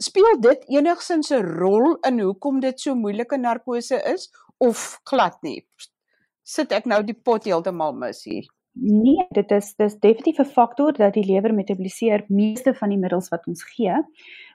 Speel 0.02 0.40
dit 0.40 0.64
enigsins 0.68 1.30
'n 1.30 1.46
rol 1.60 1.96
in 2.08 2.20
hoekom 2.20 2.60
dit 2.60 2.80
so 2.80 2.94
moeilike 2.94 3.36
narkose 3.36 4.02
is 4.14 4.28
of 4.58 5.00
glad 5.04 5.42
nie? 5.42 5.66
Sit 6.46 6.70
ek 6.70 6.84
nou 6.86 7.00
die 7.02 7.16
pot 7.26 7.42
heeltemal 7.48 7.96
mis 7.98 8.22
hier? 8.22 8.44
Nee, 8.78 9.24
dit 9.34 9.52
is 9.56 9.72
dis 9.80 9.94
definitief 9.98 10.38
'n 10.38 10.52
faktor 10.52 10.92
dat 10.92 11.14
die 11.14 11.24
lewer 11.24 11.52
metaboliseer 11.54 12.24
meeste 12.28 12.74
van 12.74 12.90
die 12.90 12.98
middels 12.98 13.30
wat 13.32 13.46
ons 13.46 13.64
gee. 13.64 13.96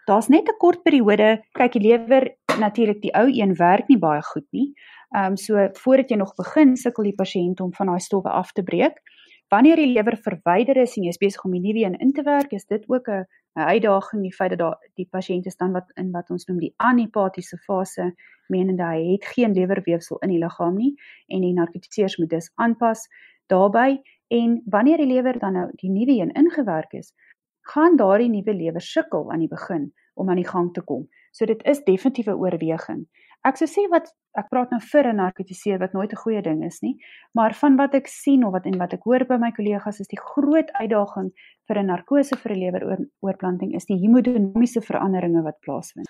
Daar's 0.08 0.30
net 0.30 0.48
'n 0.48 0.58
kort 0.60 0.84
periode, 0.84 1.42
kyk 1.54 1.72
die 1.74 1.88
lewer 1.88 2.32
natuurlik 2.60 3.02
die 3.02 3.14
ou 3.14 3.28
een 3.28 3.56
werk 3.56 3.90
nie 3.90 3.98
baie 3.98 4.22
goed 4.22 4.48
nie. 4.52 4.74
Ehm 5.16 5.32
um, 5.32 5.38
so 5.38 5.70
voordat 5.74 6.10
jy 6.10 6.18
nog 6.18 6.36
begin 6.36 6.78
sukkel 6.78 7.04
die 7.04 7.16
pasiënt 7.16 7.60
om 7.60 7.74
van 7.74 7.88
daai 7.88 8.00
stowwe 8.00 8.30
af 8.30 8.52
te 8.52 8.64
breek. 8.64 9.02
Wanneer 9.52 9.76
die 9.76 9.92
lewer 9.92 10.16
verwyder 10.16 10.78
is 10.80 10.94
en 10.96 11.04
jy 11.04 11.12
is 11.12 11.20
besig 11.20 11.42
om 11.44 11.52
die 11.52 11.60
nuwe 11.60 11.82
een 11.84 11.98
in 12.00 12.14
te 12.16 12.24
werk, 12.24 12.54
is 12.56 12.64
dit 12.72 12.86
ook 12.88 13.10
'n 13.10 13.26
'n 13.60 13.68
uitdaging 13.74 14.22
die 14.24 14.36
feit 14.36 14.50
dat 14.50 14.60
daar 14.60 14.78
die 14.96 15.08
pasiënt 15.12 15.46
is 15.46 15.58
dan 15.58 15.74
wat 15.74 15.92
in 15.96 16.12
wat 16.12 16.30
ons 16.30 16.46
noem 16.46 16.60
die 16.60 16.74
anipatiese 16.78 17.58
fase, 17.58 18.14
menende 18.48 18.84
hy 18.84 19.12
het 19.12 19.26
geen 19.26 19.54
lewerweefsel 19.54 20.18
in 20.20 20.30
die 20.30 20.40
liggaam 20.40 20.76
nie 20.76 20.96
en 21.28 21.42
die 21.42 21.54
narkotiseers 21.54 22.18
moet 22.18 22.30
dus 22.30 22.52
aanpas 22.56 23.08
daarbey 23.48 24.02
en 24.28 24.62
wanneer 24.66 24.98
die 24.98 25.12
lewer 25.14 25.40
dan 25.40 25.54
nou 25.54 25.70
die 25.76 25.90
nuwe 25.90 26.22
een 26.22 26.32
ingewerk 26.32 26.94
is, 26.94 27.14
gaan 27.62 27.96
daardie 27.96 28.30
nuwe 28.30 28.54
lewer 28.54 28.82
sukkel 28.82 29.32
aan 29.32 29.40
die 29.40 29.52
begin 29.52 29.94
om 30.14 30.30
aan 30.30 30.40
die 30.40 30.48
gang 30.48 30.74
te 30.74 30.82
kom. 30.82 31.10
So 31.32 31.46
dit 31.46 31.64
is 31.64 31.84
definitief 31.84 32.28
'n 32.28 32.40
oorweging. 32.40 33.08
Ek 33.42 33.58
sou 33.58 33.66
sê 33.66 33.88
wat 33.90 34.12
ek 34.38 34.52
praat 34.54 34.70
nou 34.70 34.78
vir 34.80 35.08
'n 35.10 35.18
narkotiseer 35.18 35.80
wat 35.82 35.94
nooit 35.94 36.12
'n 36.14 36.24
goeie 36.24 36.42
ding 36.42 36.64
is 36.64 36.82
nie, 36.82 36.98
maar 37.34 37.54
van 37.62 37.76
wat 37.76 37.96
ek 37.96 38.08
sien 38.08 38.44
of 38.46 38.54
wat 38.54 38.68
en 38.68 38.78
wat 38.78 38.94
ek 38.94 39.04
hoor 39.04 39.26
by 39.26 39.38
my 39.38 39.52
kollegas 39.52 40.00
is 40.00 40.08
die 40.08 40.22
groot 40.22 40.70
uitdaging 40.78 41.32
vir 41.68 41.78
'n 41.80 41.88
narkose 41.88 42.38
vir 42.38 42.52
'n 42.52 42.60
leweroorplanting 42.64 43.74
is 43.76 43.86
die 43.86 43.98
hemodinamiese 43.98 44.82
veranderinge 44.82 45.42
wat 45.42 45.60
plaasvind. 45.66 46.08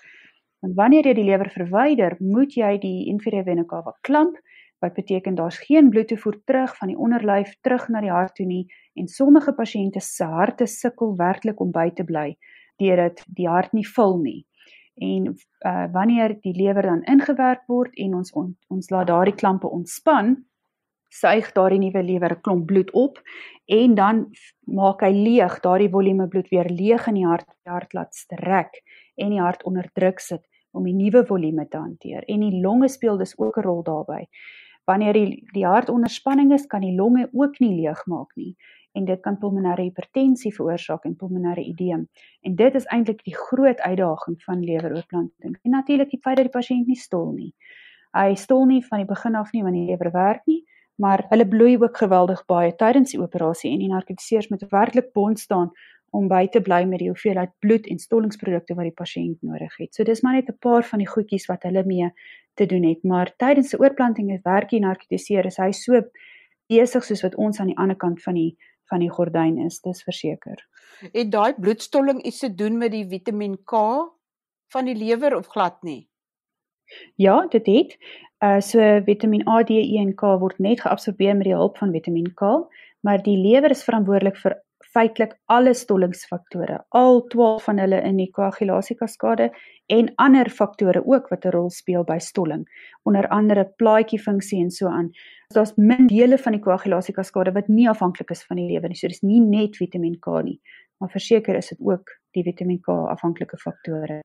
Want 0.60 0.76
wanneer 0.76 1.06
jy 1.06 1.14
die 1.14 1.30
lewer 1.30 1.50
verwyder, 1.50 2.16
moet 2.20 2.52
jy 2.54 2.78
die 2.78 3.08
inferior 3.08 3.44
vena 3.44 3.64
cava 3.64 3.92
klamp 4.02 4.36
wat 4.82 4.94
beteken 4.94 5.34
daar's 5.34 5.58
geen 5.58 5.90
bloedtoevoer 5.90 6.44
terug 6.44 6.76
van 6.76 6.88
die 6.88 6.98
onderlyf 6.98 7.56
terug 7.62 7.88
na 7.88 8.00
die 8.00 8.10
hart 8.10 8.34
toe 8.34 8.46
nie 8.46 8.66
en 8.94 9.08
sommige 9.08 9.52
pasiënte 9.52 10.00
se 10.00 10.24
harte 10.24 10.66
sukkel 10.66 11.16
werklik 11.16 11.60
om 11.60 11.72
by 11.72 11.90
te 11.90 12.04
bly 12.04 12.36
deurdat 12.76 13.24
die 13.26 13.48
hart 13.48 13.72
nie 13.72 13.86
vul 13.96 14.18
nie 14.18 14.44
en 14.94 15.34
uh, 15.66 15.86
wanneer 15.92 16.36
die 16.40 16.54
lewer 16.56 16.82
dan 16.82 17.02
ingewerk 17.02 17.62
word 17.66 17.94
en 17.94 18.14
ons 18.14 18.32
on, 18.32 18.56
ons 18.68 18.90
laat 18.90 19.06
daardie 19.06 19.34
klampe 19.34 19.68
ontspan 19.68 20.36
suig 21.12 21.52
daardie 21.52 21.78
nuwe 21.78 22.02
lewer 22.02 22.32
'n 22.32 22.40
klomp 22.40 22.66
bloed 22.66 22.90
op 22.90 23.20
en 23.66 23.94
dan 23.94 24.26
maak 24.66 25.02
hy 25.04 25.12
leeg 25.12 25.60
daardie 25.60 25.90
volume 25.90 26.28
bloed 26.28 26.48
weer 26.48 26.68
leeg 26.70 27.06
in 27.06 27.14
die 27.20 27.26
hart 27.26 27.46
die 27.46 27.72
hart 27.72 27.92
laat 27.92 28.14
strek 28.14 28.80
en 29.16 29.30
die 29.30 29.40
hart 29.40 29.62
onder 29.64 29.90
druk 29.92 30.20
sit 30.20 30.44
om 30.72 30.84
die 30.84 30.96
nuwe 30.96 31.24
volume 31.26 31.68
te 31.68 31.76
hanteer. 31.76 32.24
En 32.32 32.40
die 32.40 32.60
longe 32.62 32.88
speel 32.88 33.18
dus 33.18 33.38
ook 33.38 33.58
'n 33.58 33.62
rol 33.62 33.82
daarbey 33.82 34.28
wanneer 34.84 35.12
die 35.12 35.44
die 35.52 35.66
hart 35.66 35.88
onder 35.88 36.10
spanning 36.10 36.52
is 36.52 36.66
kan 36.66 36.80
die 36.80 36.96
longe 36.96 37.28
ook 37.32 37.58
nie 37.60 37.74
leeg 37.82 38.06
maak 38.06 38.32
nie 38.36 38.56
en 38.92 39.04
dit 39.04 39.20
kan 39.20 39.38
pulmonêre 39.38 39.82
hipertensie 39.82 40.52
veroorsaak 40.54 41.04
en 41.08 41.16
pulmonêre 41.16 41.64
edeem. 41.64 42.08
En 42.42 42.56
dit 42.56 42.74
is 42.74 42.84
eintlik 42.84 43.22
die 43.24 43.36
groot 43.36 43.80
uitdaging 43.80 44.42
van 44.42 44.64
leweroorplanting. 44.64 45.56
En 45.62 45.70
natuurlik 45.70 46.10
die 46.10 46.20
feit 46.20 46.36
dat 46.36 46.50
die 46.50 46.58
pasiënt 46.58 46.86
nie 46.86 46.98
stol 46.98 47.32
nie. 47.32 47.52
Hy 48.12 48.34
stol 48.36 48.66
nie 48.68 48.82
van 48.84 49.00
die 49.00 49.08
begin 49.08 49.34
af 49.34 49.52
nie 49.52 49.62
wanneer 49.62 49.86
die 49.86 49.96
lewer 49.96 50.12
werk 50.12 50.44
nie, 50.46 50.60
maar 51.00 51.24
hulle 51.30 51.48
bloei 51.48 51.78
ook 51.80 51.96
geweldig 51.96 52.44
baie 52.46 52.74
tydens 52.76 53.14
die 53.14 53.20
operasie 53.20 53.72
en 53.72 53.80
die 53.80 53.88
narkotiseers 53.88 54.50
moet 54.52 54.66
werklik 54.70 55.12
bond 55.16 55.40
staan 55.40 55.70
om 56.12 56.28
by 56.28 56.44
te 56.52 56.60
bly 56.60 56.82
met 56.84 57.00
die 57.00 57.08
hoeveelheid 57.08 57.54
bloed 57.64 57.88
en 57.88 57.98
stollingsprodukte 57.98 58.76
wat 58.76 58.84
die 58.90 58.98
pasiënt 58.98 59.40
nodig 59.40 59.72
het. 59.80 59.94
So 59.94 60.04
dis 60.04 60.20
maar 60.20 60.36
net 60.36 60.50
'n 60.50 60.58
paar 60.60 60.84
van 60.84 60.98
die 60.98 61.08
goedjies 61.08 61.48
wat 61.48 61.62
hulle 61.62 61.84
mee 61.86 62.12
te 62.54 62.66
doen 62.66 62.84
het, 62.84 63.02
maar 63.02 63.32
tydens 63.36 63.72
'n 63.72 63.80
oorplanting 63.80 64.30
het 64.30 64.44
werk 64.44 64.68
die 64.68 64.80
narkotiseer 64.80 65.46
is 65.46 65.56
hy 65.56 65.70
so 65.72 66.02
besig 66.68 67.04
soos 67.04 67.22
wat 67.22 67.34
ons 67.34 67.60
aan 67.60 67.72
die 67.72 67.78
ander 67.78 67.96
kant 67.96 68.22
van 68.22 68.34
die 68.34 68.56
van 68.90 69.00
die 69.00 69.10
gordyn 69.10 69.58
is, 69.66 69.80
dis 69.80 70.02
verseker. 70.02 70.58
Het 71.12 71.30
daai 71.32 71.54
bloedstolling 71.58 72.22
iets 72.22 72.38
te 72.38 72.54
doen 72.54 72.78
met 72.78 72.92
die 72.94 73.06
Vitamiin 73.08 73.58
K 73.64 73.78
van 74.72 74.88
die 74.88 74.96
lewer 74.96 75.36
of 75.36 75.46
glad 75.46 75.82
nie? 75.82 76.08
Ja, 77.16 77.46
dit 77.50 77.66
het. 77.66 77.96
Uh 78.44 78.60
so 78.60 78.78
Vitamiin 79.06 79.48
A, 79.48 79.62
D, 79.62 79.70
E 79.70 79.98
en 80.00 80.14
K 80.14 80.36
word 80.38 80.58
net 80.58 80.80
geabsorbeer 80.80 81.36
met 81.36 81.48
die 81.50 81.56
hulp 81.56 81.78
van 81.78 81.92
Vitamiin 81.92 82.34
K, 82.34 82.52
maar 83.00 83.22
die 83.22 83.38
lewer 83.38 83.70
is 83.70 83.84
verantwoordelik 83.84 84.36
vir 84.42 84.58
feitelik 84.92 85.36
alle 85.48 85.72
stollingsfaktore, 85.74 86.82
al 86.88 87.22
12 87.32 87.64
van 87.68 87.78
hulle 87.80 88.00
in 88.04 88.18
die 88.20 88.28
koagulasiekaskade 88.34 89.48
en 89.92 90.10
ander 90.24 90.50
faktore 90.50 91.02
ook 91.06 91.30
wat 91.32 91.46
'n 91.46 91.54
rol 91.54 91.70
speel 91.70 92.04
by 92.04 92.18
stolling, 92.18 92.66
onder 93.02 93.28
andere 93.28 93.64
plaatjie-funksie 93.76 94.60
en 94.60 94.70
so 94.70 94.86
aan. 94.88 95.10
Daar's 95.52 95.74
min 95.76 96.06
dele 96.10 96.38
van 96.38 96.56
die 96.56 96.62
koagulasiekaskade 96.62 97.54
wat 97.56 97.68
nie 97.68 97.88
afhanklik 97.90 98.30
is 98.34 98.44
van 98.48 98.60
die 98.60 98.68
lewer 98.70 98.90
nie. 98.90 98.98
So 98.98 99.10
dis 99.10 99.24
nie 99.26 99.40
net 99.40 99.78
Vitamiin 99.80 100.18
K 100.22 100.42
nie, 100.46 100.58
maar 101.00 101.12
verseker 101.12 101.56
is 101.58 101.72
dit 101.72 101.80
ook 101.80 102.12
die 102.36 102.44
Vitamiin 102.46 102.80
K 102.84 102.94
afhanklike 103.12 103.58
faktore. 103.60 104.20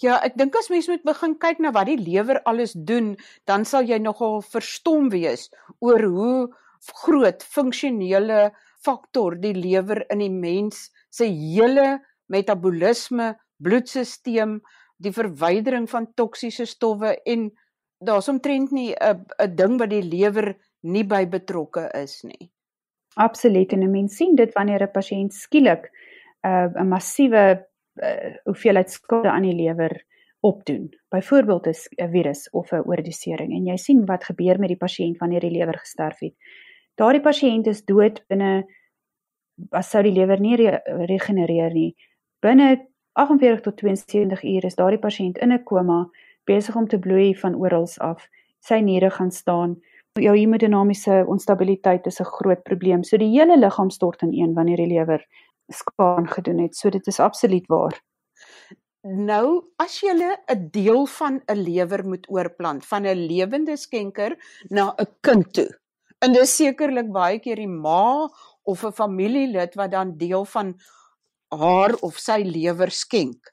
Ja, 0.00 0.16
ek 0.24 0.38
dink 0.38 0.54
as 0.56 0.70
mens 0.72 0.88
moet 0.88 1.02
begin 1.04 1.34
kyk 1.42 1.58
na 1.60 1.72
wat 1.76 1.90
die 1.90 1.98
lewer 1.98 2.40
alles 2.48 2.72
doen, 2.72 3.16
dan 3.44 3.66
sal 3.68 3.84
jy 3.84 3.98
nogal 4.00 4.40
verstom 4.40 5.10
wees 5.12 5.48
oor 5.84 6.04
hoe 6.06 6.36
groot 7.02 7.42
funksionele 7.44 8.50
faktor 8.80 9.36
die 9.36 9.52
lewer 9.52 10.04
in 10.08 10.22
die 10.22 10.32
mens 10.32 10.88
se 11.12 11.26
hele 11.28 11.98
metabolisme, 12.32 13.34
bloedstelsel, 13.60 14.60
die 15.00 15.12
verwydering 15.12 15.88
van 15.90 16.08
toksiese 16.16 16.66
stowwe 16.68 17.16
en 17.28 17.50
daar's 18.00 18.28
omtrent 18.28 18.70
nie 18.70 18.94
'n 18.94 19.26
'n 19.38 19.56
ding 19.56 19.78
wat 19.78 19.90
die 19.90 20.02
lewer 20.02 20.56
nie 20.80 21.04
by 21.04 21.26
betrokke 21.26 21.90
is 21.94 22.22
nie. 22.22 22.50
Absoluut 23.16 23.72
en 23.72 23.82
'n 23.82 23.90
mens 23.90 24.16
sien 24.16 24.34
dit 24.34 24.52
wanneer 24.54 24.82
'n 24.82 24.92
pasiënt 24.92 25.32
skielik 25.34 25.90
uh, 26.46 26.68
'n 26.74 26.88
massiewe 26.88 27.66
uh, 28.02 28.36
hoeveelheid 28.44 28.90
skade 28.90 29.28
aan 29.28 29.42
die 29.42 29.54
lewer 29.54 30.04
opdoen. 30.40 30.88
Byvoorbeeld 31.08 31.66
'n 31.66 32.10
virus 32.10 32.50
of 32.50 32.72
'n 32.72 32.86
oordosering 32.86 33.52
en 33.52 33.66
jy 33.66 33.76
sien 33.76 34.06
wat 34.06 34.24
gebeur 34.24 34.58
met 34.58 34.68
die 34.68 34.84
pasiënt 34.86 35.18
wanneer 35.18 35.40
die 35.40 35.56
lewer 35.58 35.78
gesterf 35.78 36.18
het. 36.20 36.34
Daardie 36.94 37.22
pasiënt 37.22 37.66
is 37.66 37.84
dood 37.84 38.24
binne 38.28 38.64
as 39.70 39.90
sou 39.90 40.02
die 40.02 40.12
lewer 40.12 40.40
nie 40.40 40.56
re 40.56 40.80
regenereer 41.06 41.72
nie. 41.72 41.96
Binne 42.40 42.88
48 43.12 43.60
tot 43.60 43.76
72 43.76 44.42
uur 44.44 44.64
is 44.64 44.74
daardie 44.74 44.98
pasiënt 44.98 45.38
in 45.38 45.52
'n 45.52 45.64
koma, 45.64 46.10
besig 46.50 46.76
om 46.76 46.88
te 46.88 46.98
bloei 46.98 47.30
van 47.38 47.54
oral 47.54 47.88
af. 48.10 48.26
Sy 48.66 48.80
niere 48.84 49.10
gaan 49.10 49.30
staan. 49.30 49.78
Jou 50.18 50.34
hemodinamiese 50.36 51.22
onstabiliteit 51.26 52.06
is 52.06 52.20
'n 52.20 52.32
groot 52.36 52.62
probleem. 52.62 53.04
So 53.04 53.16
die 53.16 53.32
hele 53.38 53.56
liggaam 53.56 53.90
stort 53.90 54.22
ineen 54.22 54.54
wanneer 54.54 54.76
die 54.76 54.92
lewer 54.94 55.24
skade 55.68 56.26
gedoen 56.26 56.58
het. 56.58 56.76
So 56.76 56.90
dit 56.90 57.06
is 57.06 57.20
absoluut 57.20 57.66
waar. 57.68 58.00
Nou, 59.02 59.64
as 59.78 60.00
jy 60.00 60.12
'n 60.12 60.68
deel 60.70 61.06
van 61.06 61.40
'n 61.48 61.56
lewer 61.56 62.04
moet 62.04 62.26
oorplant 62.28 62.86
van 62.86 63.06
'n 63.06 63.26
lewende 63.26 63.76
skenker 63.76 64.36
na 64.68 64.94
'n 64.98 65.06
kind 65.20 65.52
toe. 65.54 65.70
En 66.20 66.32
dis 66.32 66.56
sekerlik 66.56 67.10
baie 67.12 67.38
keer 67.38 67.56
die 67.56 67.68
ma 67.68 68.28
of 68.62 68.84
'n 68.84 68.92
familielid 68.92 69.74
wat 69.74 69.90
dan 69.90 70.16
deel 70.16 70.44
van 70.44 70.74
haar 71.48 71.94
of 72.00 72.18
sy 72.18 72.42
lewer 72.44 72.90
skenk. 72.90 73.52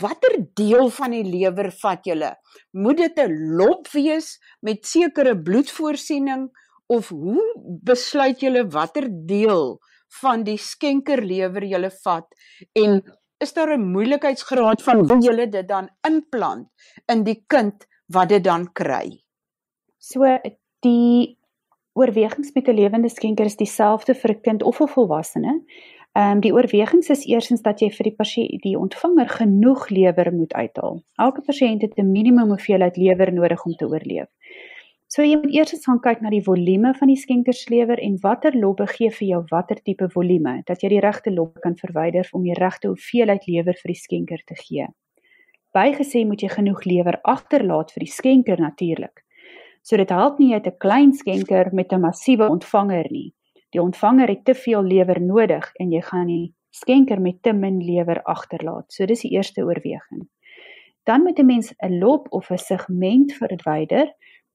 Watter 0.00 0.36
deel 0.54 0.90
van 0.90 1.10
die 1.10 1.24
lewer 1.24 1.70
vat 1.80 2.04
julle? 2.04 2.34
Moet 2.72 2.96
dit 2.96 3.18
'n 3.18 3.56
lop 3.56 3.88
wees 3.92 4.38
met 4.60 4.86
sekere 4.86 5.34
bloedvoorsiening 5.42 6.50
of 6.86 7.08
hoe 7.08 7.42
besluit 7.82 8.40
julle 8.40 8.66
watter 8.70 9.08
deel 9.10 9.78
van 10.20 10.44
die 10.44 10.58
skenkerlewer 10.58 11.64
julle 11.64 11.90
vat 11.90 12.26
en 12.72 13.02
is 13.38 13.52
daar 13.52 13.76
'n 13.76 13.90
moeilikheidsgraad 13.92 14.82
van 14.82 15.08
hoe 15.08 15.20
jy 15.20 15.46
dit 15.50 15.68
dan 15.68 15.88
inplant 16.08 16.68
in 17.12 17.24
die 17.24 17.44
kind 17.46 17.86
wat 18.06 18.28
dit 18.28 18.44
dan 18.44 18.72
kry? 18.72 19.22
So 19.98 20.38
die 20.80 21.38
oorwegings 21.92 22.52
met 22.54 22.68
'n 22.68 22.74
lewende 22.74 23.08
skenker 23.08 23.44
is 23.44 23.56
dieselfde 23.56 24.14
vir 24.14 24.30
'n 24.30 24.40
kind 24.40 24.62
of 24.62 24.80
'n 24.80 24.88
volwassene. 24.88 25.64
Ehm 26.16 26.36
um, 26.36 26.40
die 26.40 26.52
oorwegings 26.54 27.10
is 27.12 27.26
eersins 27.28 27.60
dat 27.60 27.82
jy 27.82 27.90
vir 27.92 28.06
die 28.08 28.14
pasiënt 28.16 28.62
die 28.64 28.78
ontvanger 28.80 29.28
genoeg 29.28 29.82
lewer 29.92 30.30
moet 30.32 30.54
uithaal. 30.56 31.02
Elke 31.20 31.42
pasiënt 31.44 31.82
het 31.84 31.98
'n 32.00 32.12
minimum 32.12 32.48
hoeveelheid 32.54 32.96
lewer 32.96 33.32
nodig 33.32 33.64
om 33.64 33.74
te 33.76 33.84
oorleef. 33.84 34.30
So 35.06 35.22
jy 35.22 35.36
moet 35.36 35.52
eers 35.52 35.84
gaan 35.84 36.00
kyk 36.00 36.22
na 36.22 36.30
die 36.30 36.42
volume 36.48 36.94
van 36.94 37.08
die 37.08 37.20
skenkerslewer 37.24 38.00
en 38.00 38.16
watter 38.22 38.56
lobbe 38.56 38.86
gee 38.86 39.10
vir 39.10 39.28
jou 39.28 39.42
watter 39.50 39.82
tipe 39.82 40.08
volume 40.08 40.62
dat 40.64 40.80
jy 40.80 40.88
die 40.88 41.04
regte 41.04 41.30
lobbe 41.30 41.60
kan 41.60 41.76
verwyder 41.76 42.28
om 42.32 42.42
die 42.42 42.58
regte 42.62 42.88
hoeveelheid 42.88 43.46
lewer 43.46 43.76
vir 43.82 43.92
die 43.92 44.00
skenker 44.00 44.42
te 44.46 44.54
gee. 44.54 44.88
Bygesê 45.76 46.24
moet 46.26 46.40
jy 46.40 46.48
genoeg 46.48 46.84
lewer 46.84 47.20
agterlaat 47.22 47.92
vir 47.92 48.00
die 48.00 48.12
skenker 48.12 48.60
natuurlik. 48.60 49.20
So 49.82 49.96
dit 49.96 50.08
help 50.08 50.38
nie 50.38 50.48
jy 50.48 50.54
het 50.54 50.66
'n 50.66 50.78
klein 50.78 51.12
skenker 51.12 51.74
met 51.74 51.92
'n 51.92 52.00
massiewe 52.00 52.48
ontvanger 52.48 53.06
nie. 53.10 53.35
Die 53.76 53.82
ontvanger 53.82 54.30
het 54.32 54.44
te 54.48 54.54
veel 54.56 54.86
lewer 54.88 55.18
nodig 55.20 55.66
en 55.76 55.90
jy 55.92 56.00
gaan 56.00 56.30
die 56.32 56.54
skenker 56.72 57.20
met 57.20 57.42
te 57.44 57.52
min 57.52 57.76
lewer 57.84 58.22
agterlaat. 58.24 58.88
So 58.88 59.04
dis 59.04 59.26
die 59.26 59.34
eerste 59.36 59.66
oorweging. 59.68 60.24
Dan 61.04 61.22
moet 61.22 61.38
'n 61.38 61.46
mens 61.46 61.74
'n 61.84 61.98
lob 61.98 62.26
of 62.30 62.50
'n 62.50 62.58
segment 62.58 63.32
verwyder 63.32 64.14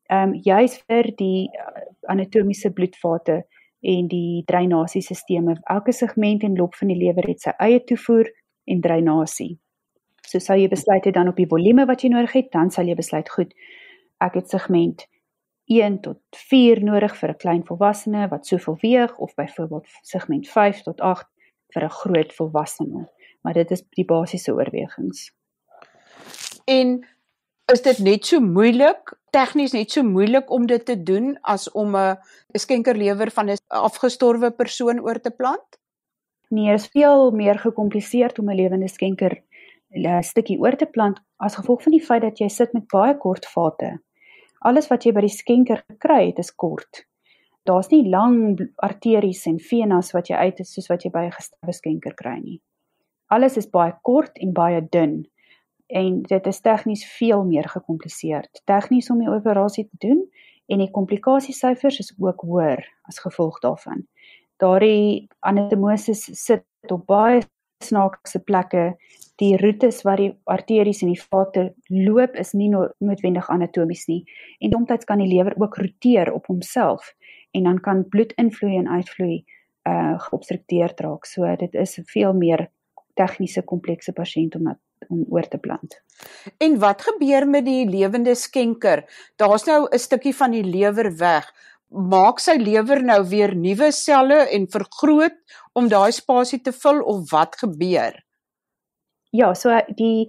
ehm 0.10 0.30
um, 0.30 0.34
juis 0.34 0.84
vir 0.88 1.14
die 1.16 1.50
uh, 1.54 1.86
anatomiese 2.02 2.72
bloedvate 2.74 3.46
en 3.82 4.08
die 4.08 4.44
dreinasiesisteme. 4.46 5.56
Elke 5.64 5.92
segment 5.92 6.44
en 6.44 6.56
lob 6.56 6.76
van 6.76 6.88
die 6.88 6.98
lewer 6.98 7.28
het 7.28 7.42
sy 7.42 7.54
eie 7.58 7.84
toevoer 7.84 8.32
en 8.66 8.82
dreinasie. 8.82 9.60
So 10.28 10.40
sou 10.40 10.58
jy 10.60 10.68
besluit 10.68 11.06
het 11.06 11.14
dan 11.14 11.28
op 11.28 11.36
die 11.36 11.48
volume 11.48 11.86
wat 11.86 12.02
jy 12.02 12.10
nodig 12.10 12.34
het, 12.34 12.52
dan 12.52 12.72
sal 12.72 12.86
jy 12.86 12.96
besluit 12.96 13.30
goed. 13.30 13.54
Ek 14.18 14.34
het 14.34 14.50
segment 14.50 15.08
1 15.72 16.00
tot 16.02 16.20
4 16.50 16.84
nodig 16.84 17.16
vir 17.20 17.30
'n 17.30 17.42
klein 17.44 17.64
volwassene 17.66 18.28
wat 18.28 18.48
soveel 18.48 18.78
weeg 18.82 19.18
of 19.18 19.36
byvoorbeeld 19.36 19.88
segment 20.02 20.50
5 20.50 20.82
tot 20.84 21.02
8 21.02 21.28
vir 21.74 21.84
'n 21.84 21.90
groot 21.90 22.34
volwassene. 22.34 23.08
Maar 23.42 23.54
dit 23.54 23.72
is 23.72 23.84
die 23.90 24.06
basiese 24.06 24.54
oorwegings. 24.54 25.32
En 26.66 27.08
is 27.72 27.82
dit 27.82 28.00
net 28.00 28.26
so 28.26 28.40
moeilik 28.40 29.20
tegnies 29.32 29.72
net 29.72 29.92
so 29.92 30.04
moeilik 30.04 30.50
om 30.52 30.66
dit 30.68 30.86
te 30.86 30.98
doen 31.04 31.38
as 31.42 31.72
om 31.72 31.96
'n 31.96 32.18
skenkerlewer 32.58 33.32
van 33.32 33.50
'n 33.50 33.58
afgestorwe 33.68 34.52
persoon 34.52 35.00
oor 35.00 35.20
te 35.20 35.32
plant? 35.32 35.80
Nee, 36.50 36.72
dit 36.72 36.80
is 36.80 36.88
veel 36.88 37.32
meer 37.32 37.60
gekompliseerd 37.60 38.40
om 38.40 38.50
'n 38.50 38.56
lewende 38.56 38.88
skenker 38.88 39.44
'n 39.96 40.24
stukkie 40.24 40.60
oor 40.60 40.76
te 40.76 40.86
plant 40.86 41.20
as 41.38 41.56
gevolg 41.56 41.84
van 41.84 41.92
die 41.92 42.06
feit 42.06 42.22
dat 42.22 42.40
jy 42.40 42.48
sit 42.48 42.74
met 42.74 42.88
baie 42.88 43.18
kort 43.18 43.46
vate. 43.46 44.00
Alles 44.62 44.90
wat 44.92 45.06
jy 45.06 45.14
by 45.16 45.24
die 45.26 45.34
skenker 45.34 45.84
gekry 45.90 46.28
het, 46.30 46.40
is 46.40 46.54
kort. 46.54 47.06
Daar's 47.66 47.92
nie 47.92 48.04
lang 48.10 48.60
arteries 48.82 49.46
en 49.50 49.60
venas 49.62 50.12
wat 50.16 50.30
jy 50.30 50.38
uit 50.38 50.62
is 50.64 50.74
soos 50.74 50.90
wat 50.90 51.06
jy 51.06 51.12
by 51.14 51.26
'n 51.28 51.36
gesterwe 51.38 51.74
skenker 51.74 52.14
kry 52.14 52.40
nie. 52.40 52.62
Alles 53.30 53.58
is 53.58 53.70
baie 53.70 53.94
kort 54.04 54.38
en 54.38 54.54
baie 54.54 54.82
dun 54.82 55.26
en 55.88 56.22
dit 56.24 56.48
is 56.48 56.62
tegnies 56.62 57.06
veel 57.18 57.44
meer 57.44 57.68
gekompliseerd. 57.70 58.62
Tegnies 58.66 59.10
om 59.10 59.20
die 59.20 59.30
operasie 59.30 59.86
te 59.90 60.08
doen 60.08 60.22
en 60.68 60.80
die 60.80 60.92
komplikasiesyfers 60.92 62.00
is 62.00 62.14
ook 62.18 62.42
hoër 62.42 62.84
as 63.10 63.20
gevolg 63.20 63.60
daarvan. 63.60 64.08
Daardie 64.58 65.28
anatomoses 65.40 66.24
sit 66.34 66.66
op 66.92 67.06
baie 67.06 67.42
snaakse 67.84 68.40
plekke. 68.40 68.96
Die 69.36 69.58
roetes 69.58 70.02
waar 70.02 70.18
die 70.18 70.34
arteries 70.44 71.02
en 71.02 71.14
die 71.14 71.22
vate 71.22 71.74
loop 71.88 72.36
is 72.36 72.54
nie 72.54 72.70
noodwendig 72.70 73.50
anatomies 73.50 74.06
nie 74.08 74.24
en 74.60 74.72
soms 74.72 75.06
kan 75.06 75.18
die 75.18 75.32
lewer 75.32 75.56
ook 75.58 75.78
roteer 75.78 76.34
op 76.34 76.46
homself 76.46 77.16
en 77.52 77.64
dan 77.64 77.80
kan 77.80 78.08
bloed 78.10 78.34
invloei 78.38 78.78
en 78.78 78.88
uitvloei 78.88 79.44
uh 79.90 80.20
geobstrukteerd 80.20 81.00
raak. 81.00 81.26
So 81.26 81.56
dit 81.56 81.74
is 81.74 81.98
'n 82.00 82.06
veel 82.06 82.34
meer 82.34 82.70
tegniese 83.16 83.64
komplekse 83.64 84.14
pasiënt 84.14 84.56
om 84.56 84.76
om 85.10 85.26
oor 85.30 85.48
te 85.48 85.58
plant. 85.58 86.02
En 86.58 86.80
wat 86.80 87.02
gebeur 87.02 87.48
met 87.50 87.66
die 87.66 87.90
lewende 87.90 88.36
skenker? 88.36 89.04
Daar's 89.36 89.66
nou 89.66 89.88
'n 89.90 89.98
stukkie 90.00 90.36
van 90.36 90.52
die 90.52 90.64
lewer 90.64 91.18
weg. 91.18 91.54
Maak 91.90 92.40
sy 92.40 92.56
lewer 92.58 93.04
nou 93.04 93.28
weer 93.28 93.56
nuwe 93.56 93.92
selle 93.92 94.48
en 94.50 94.68
vergroot 94.70 95.38
om 95.74 95.88
daai 95.88 96.12
spasie 96.12 96.62
te 96.62 96.72
vul 96.72 97.02
of 97.02 97.32
wat 97.32 97.56
gebeur? 97.56 98.24
Ja, 99.32 99.54
so 99.56 99.74
die 99.98 100.28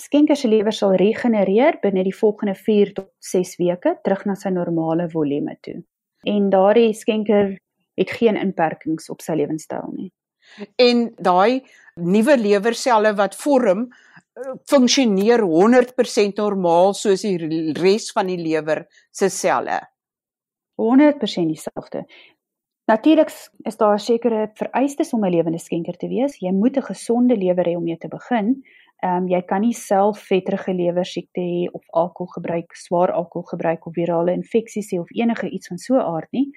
skenker 0.00 0.36
se 0.38 0.48
lewer 0.48 0.72
sal 0.72 0.96
regenereer 1.00 1.80
binne 1.82 2.04
die 2.06 2.14
volgende 2.14 2.54
4 2.54 2.94
tot 2.96 3.10
6 3.24 3.56
weke 3.60 3.96
terug 4.04 4.24
na 4.26 4.36
sy 4.38 4.52
normale 4.54 5.08
volume 5.12 5.58
toe. 5.62 5.80
En 6.26 6.48
daardie 6.50 6.92
skenker 6.94 7.56
het 7.98 8.14
geen 8.14 8.38
inperkings 8.38 9.10
op 9.10 9.22
sy 9.22 9.36
lewenstyl 9.38 9.90
nie. 9.92 10.10
En 10.80 11.08
daai 11.20 11.60
nuwe 12.00 12.38
lewerselle 12.38 13.12
wat 13.18 13.36
vorm, 13.36 13.88
funksioneer 14.70 15.42
100% 15.42 16.38
normaal 16.38 16.94
soos 16.94 17.24
die 17.26 17.74
res 17.76 18.12
van 18.14 18.30
die 18.30 18.38
lewer 18.38 18.84
se 19.10 19.28
selle. 19.34 19.80
100% 20.78 21.50
dieselfde. 21.50 22.04
Natuurlik 22.88 23.30
is 23.68 23.76
daar 23.76 24.00
sekere 24.00 24.50
vereistes 24.54 25.12
om 25.12 25.24
'n 25.24 25.30
lewende 25.30 25.58
skenker 25.58 25.96
te 25.96 26.08
wees. 26.08 26.38
Jy 26.38 26.52
moet 26.52 26.76
'n 26.76 26.82
gesonde 26.82 27.36
lewer 27.36 27.66
hê 27.66 27.76
om 27.76 27.82
mee 27.82 27.98
te 27.98 28.08
begin. 28.08 28.62
Ehm 29.02 29.16
um, 29.16 29.28
jy 29.28 29.42
kan 29.42 29.60
nie 29.60 29.74
self 29.74 30.18
vetterige 30.18 30.72
lewer 30.74 31.04
siekte 31.04 31.40
hê 31.40 31.68
of 31.72 31.82
alkohol 31.86 32.32
gebruik, 32.32 32.76
swaar 32.76 33.12
alkohol 33.12 33.46
gebruik 33.46 33.86
of 33.86 33.92
virale 33.92 34.32
infeksies 34.32 34.90
hê 34.92 34.98
of 34.98 35.10
enige 35.10 35.50
iets 35.50 35.68
van 35.68 35.78
so 35.78 35.94
'n 35.94 36.00
aard 36.00 36.32
nie. 36.32 36.50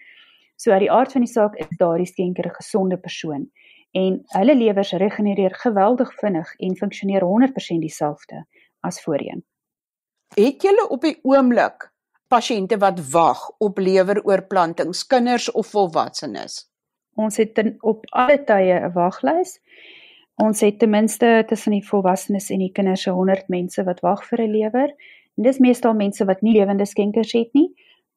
So 0.55 0.71
uit 0.71 0.79
die 0.79 0.91
aard 0.91 1.11
van 1.11 1.21
die 1.21 1.31
saak 1.31 1.55
is 1.55 1.77
daardie 1.77 2.05
skenker 2.05 2.45
'n 2.45 2.55
gesonde 2.55 2.97
persoon 2.97 3.51
en 3.91 4.21
hulle 4.25 4.55
lewers 4.55 4.91
regenereer 4.91 5.55
geweldig 5.55 6.13
vinnig 6.13 6.55
en 6.57 6.75
funksioneer 6.75 7.21
100% 7.21 7.81
dieselfde 7.81 8.45
as 8.79 9.03
voorheen. 9.03 9.43
Het 10.35 10.61
julle 10.61 10.89
op 10.89 11.01
die 11.01 11.19
oomblik 11.21 11.90
pasiënte 12.31 12.77
wat 12.79 12.99
wag 13.11 13.39
op 13.59 13.79
leweroorplantings, 13.79 15.03
kinders 15.07 15.49
of 15.51 15.67
volwassenes? 15.73 16.61
Ons 17.19 17.37
het 17.41 17.53
ten, 17.57 17.75
op 17.83 18.05
alle 18.15 18.37
tye 18.47 18.79
'n 18.79 18.93
waglys. 18.95 19.59
Ons 20.35 20.61
het 20.61 20.79
ten 20.79 20.89
minste 20.89 21.43
tussen 21.47 21.71
die 21.71 21.87
volwassenes 21.87 22.49
en 22.49 22.59
die 22.59 22.71
kinders 22.71 23.05
100 23.05 23.47
mense 23.47 23.83
wat 23.83 23.99
wag 23.99 24.23
vir 24.25 24.41
'n 24.41 24.51
lewer. 24.51 24.89
En 25.37 25.43
dis 25.43 25.59
meestal 25.59 25.93
mense 25.93 26.25
wat 26.25 26.41
nie 26.41 26.53
lewende 26.53 26.85
skenkers 26.85 27.31
het 27.33 27.53
nie. 27.53 27.69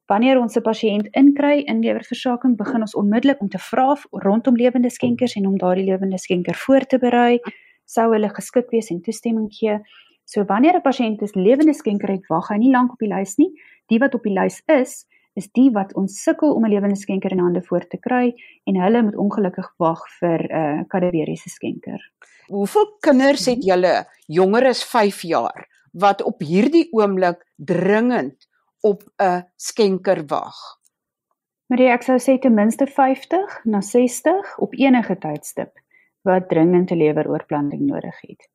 Wanneer 0.07 0.41
ons 0.41 0.57
'n 0.57 0.63
pasiënt 0.63 1.07
inkry 1.11 1.63
in 1.67 1.81
lewerversaking, 1.81 2.57
begin 2.57 2.81
ons 2.81 2.95
onmiddellik 2.95 3.41
om 3.41 3.49
te 3.49 3.59
vra 3.59 3.97
rondom 4.11 4.57
lewende 4.57 4.91
skenkers 4.91 5.35
en 5.35 5.47
om 5.47 5.59
daardie 5.59 5.85
lewende 5.85 6.19
skenker 6.19 6.55
voor 6.55 6.87
te 6.87 6.99
berei, 6.99 7.39
sou 7.85 8.13
hulle 8.13 8.29
geskik 8.29 8.71
wees 8.71 8.91
en 8.91 9.01
toestemming 9.01 9.49
gee. 9.53 9.79
So 10.25 10.45
wanneer 10.45 10.77
'n 10.77 10.83
pasiënt 10.83 11.23
'n 11.23 11.41
lewende 11.41 11.75
skenker 11.75 12.09
het, 12.09 12.27
wag 12.29 12.49
hy 12.49 12.57
nie 12.57 12.71
lank 12.71 12.93
op 12.93 12.99
die 12.99 13.09
lys 13.09 13.37
nie. 13.37 13.53
Die 13.93 13.99
wat 13.99 14.15
op 14.15 14.23
die 14.23 14.33
lys 14.33 14.63
is, 14.67 15.05
is 15.35 15.51
die 15.53 15.71
wat 15.75 15.95
ons 15.99 16.23
sukkel 16.23 16.55
om 16.55 16.65
'n 16.65 16.71
lewende 16.71 16.97
skenker 16.97 17.33
in 17.33 17.43
hande 17.43 17.63
voor 17.63 17.87
te 17.87 17.99
kry 17.99 18.35
en 18.65 18.81
hulle 18.81 19.03
moet 19.03 19.17
ongelukkig 19.17 19.69
wag 19.79 20.01
vir 20.21 20.41
'n 20.41 20.81
uh, 20.81 20.85
kadaveriese 20.89 21.49
skenker. 21.51 22.01
Hoeveel 22.47 22.87
kinders 23.01 23.47
het 23.47 23.65
julle 23.65 24.07
jonger 24.27 24.67
as 24.67 24.85
5 24.85 25.23
jaar 25.23 25.67
wat 25.93 26.23
op 26.23 26.41
hierdie 26.41 26.89
oomblik 26.93 27.45
dringend 27.57 28.49
op 28.81 29.03
'n 29.19 29.45
skenker 29.57 30.25
wag? 30.27 30.57
Marie, 31.67 31.89
ek 31.89 32.03
sou 32.03 32.19
sê 32.19 32.39
ten 32.39 32.55
minste 32.55 32.87
50 32.87 33.65
na 33.65 33.81
60 33.81 34.59
op 34.59 34.75
enige 34.75 35.17
tydstip 35.19 35.73
wat 36.23 36.49
dringend 36.49 36.91
'n 36.91 36.97
leweroorplanting 36.97 37.81
nodig 37.81 38.21
het. 38.21 38.49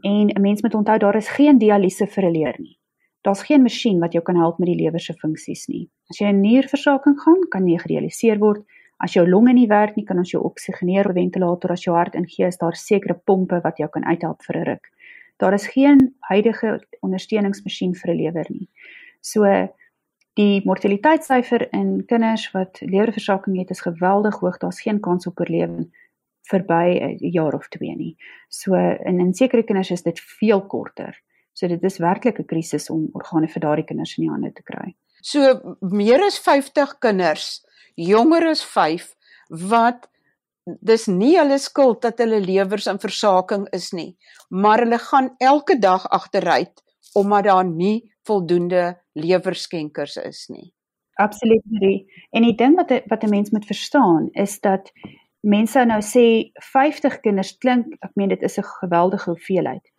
En 0.00 0.28
'n 0.28 0.40
mens 0.40 0.62
moet 0.62 0.74
onthou 0.74 0.98
daar 0.98 1.16
is 1.16 1.28
geen 1.28 1.58
dialyse 1.58 2.06
vir 2.06 2.24
'n 2.24 2.30
lewer 2.30 2.56
nie. 2.58 2.78
Daar's 3.22 3.42
geen 3.46 3.62
masjien 3.62 4.00
wat 4.00 4.12
jou 4.12 4.22
kan 4.24 4.36
help 4.36 4.58
met 4.58 4.68
die 4.68 4.78
lewer 4.82 5.00
se 5.00 5.14
funksies 5.14 5.68
nie. 5.68 5.88
As 6.10 6.18
jy 6.18 6.26
'n 6.32 6.40
nierversaking 6.40 7.20
gaan, 7.20 7.48
kan 7.50 7.68
jy 7.68 7.78
gedialiseer 7.78 8.38
word. 8.38 8.64
As 8.98 9.14
jou 9.14 9.28
longe 9.28 9.52
nie 9.52 9.66
werk 9.66 9.96
nie, 9.96 10.04
kan 10.04 10.18
ons 10.18 10.30
jou 10.30 10.42
oksigeneer 10.42 11.08
op 11.08 11.14
ventilator. 11.14 11.70
As 11.70 11.84
jou 11.84 11.96
hart 11.96 12.14
ingee, 12.14 12.46
is 12.46 12.56
daar 12.56 12.76
sekere 12.76 13.14
pompe 13.14 13.60
wat 13.60 13.78
jou 13.78 13.88
kan 13.88 14.04
uithelp 14.04 14.42
vir 14.42 14.56
'n 14.56 14.64
ruk. 14.64 14.90
Daar 15.38 15.54
is 15.54 15.66
geen 15.66 16.14
huidige 16.20 16.86
ondersteuningsmasjien 17.00 17.94
vir 17.94 18.10
'n 18.10 18.16
lewer 18.16 18.46
nie. 18.48 18.68
So 19.20 19.44
die 20.34 20.62
mortaliteitssyfer 20.64 21.68
in 21.72 22.04
kinders 22.06 22.50
wat 22.52 22.80
lewerversaking 22.80 23.58
het 23.58 23.70
is 23.70 23.80
geweldig 23.80 24.38
hoog. 24.40 24.58
Daar's 24.58 24.80
geen 24.80 25.00
kans 25.00 25.26
op 25.26 25.40
oorlewing 25.40 25.90
verby 26.50 26.98
'n 27.00 27.30
jaar 27.30 27.54
of 27.54 27.68
2 27.68 27.96
nie. 27.96 28.16
So 28.48 28.74
in 29.04 29.20
in 29.20 29.34
sekere 29.34 29.62
kinders 29.62 29.90
is 29.90 30.02
dit 30.02 30.20
veel 30.20 30.66
korter. 30.66 31.22
So 31.52 31.68
dit 31.68 31.82
is 31.82 31.98
werklik 31.98 32.38
'n 32.38 32.44
krisis 32.44 32.90
om 32.90 33.08
organe 33.12 33.48
vir 33.48 33.60
daardie 33.60 33.84
kinders 33.84 34.18
in 34.18 34.24
die 34.24 34.30
hande 34.30 34.52
te 34.52 34.62
kry. 34.62 34.94
So 35.22 35.76
meer 35.80 36.24
as 36.24 36.38
50 36.38 36.98
kinders, 36.98 37.64
jonger 37.96 38.48
as 38.48 38.64
5 38.64 39.14
wat 39.48 40.08
dis 40.64 41.06
nie 41.06 41.36
hulle 41.38 41.58
skuld 41.58 42.02
dat 42.02 42.18
hulle 42.18 42.40
lewers 42.40 42.86
in 42.86 42.98
versaking 42.98 43.66
is 43.72 43.92
nie, 43.92 44.16
maar 44.50 44.78
hulle 44.78 44.98
gaan 44.98 45.34
elke 45.38 45.78
dag 45.78 46.06
agteruit 46.08 46.82
omdat 47.14 47.44
daar 47.44 47.64
nie 47.64 48.12
voldoende 48.24 48.96
lewerskenkers 49.12 50.16
is 50.16 50.48
nie. 50.48 50.72
Absoluut. 51.14 51.62
En 52.30 52.42
die 52.42 52.54
ding 52.56 52.76
wat 52.76 52.90
wat 53.06 53.24
'n 53.24 53.30
mens 53.30 53.50
moet 53.50 53.66
verstaan 53.66 54.28
is 54.32 54.60
dat 54.60 54.92
mense 55.40 55.84
nou 55.84 56.00
sê 56.00 56.50
50 56.54 57.20
kinders 57.20 57.58
klink, 57.58 57.86
ek 58.00 58.10
meen 58.14 58.28
dit 58.28 58.42
is 58.42 58.58
'n 58.58 58.64
geweldige 58.80 59.30
hoeveelheid. 59.30 59.91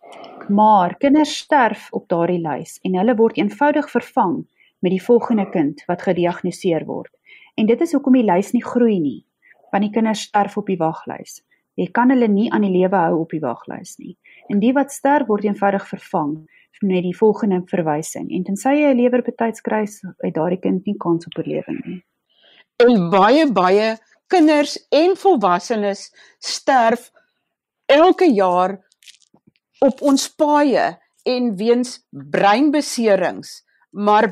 Maar 0.48 0.96
kinders 0.96 1.36
sterf 1.38 1.88
op 1.90 2.08
daardie 2.08 2.40
lys 2.40 2.78
en 2.82 2.96
hulle 2.98 3.14
word 3.16 3.38
eenvoudig 3.38 3.90
vervang 3.90 4.42
met 4.84 4.92
die 4.92 5.02
volgende 5.02 5.48
kind 5.50 5.84
wat 5.88 6.02
gediagnoseer 6.02 6.84
word. 6.84 7.12
En 7.56 7.66
dit 7.66 7.80
is 7.80 7.92
hoekom 7.92 8.12
die 8.18 8.26
lys 8.26 8.52
nie 8.52 8.64
groei 8.64 8.98
nie, 9.00 9.24
want 9.72 9.86
die 9.86 9.92
kinders 9.92 10.26
sterf 10.28 10.56
op 10.60 10.66
die 10.68 10.76
waglys. 10.76 11.40
Jy 11.74 11.88
kan 11.96 12.12
hulle 12.12 12.28
nie 12.28 12.50
aan 12.52 12.62
die 12.66 12.74
lewe 12.74 12.96
hou 12.96 13.22
op 13.22 13.32
die 13.34 13.40
waglys 13.42 13.96
nie. 13.98 14.16
En 14.52 14.60
die 14.60 14.72
wat 14.76 14.92
sterf 14.92 15.26
word 15.26 15.46
eenvoudig 15.48 15.88
vervang 15.88 16.36
met 16.84 17.02
die 17.02 17.16
volgende 17.16 17.62
verwysing. 17.70 18.28
En 18.30 18.44
tensy 18.44 18.74
jy 18.74 18.92
'n 18.92 19.00
lewerbetyds 19.00 19.60
kry, 19.60 19.86
het 20.18 20.34
daardie 20.34 20.60
kind 20.60 20.84
nie 20.86 20.96
kans 20.98 21.26
op 21.26 21.38
oorlewing 21.38 21.80
nie. 21.86 22.04
En 22.76 23.10
baie 23.10 23.52
baie 23.52 23.96
kinders 24.26 24.86
en 24.90 25.16
volwassenes 25.16 26.12
sterf 26.38 27.10
elke 27.86 28.32
jaar 28.32 28.83
op 29.80 30.02
ons 30.02 30.28
paaie 30.34 30.98
en 31.24 31.56
weens 31.56 31.98
breinbeserings, 32.10 33.62
maar 33.90 34.30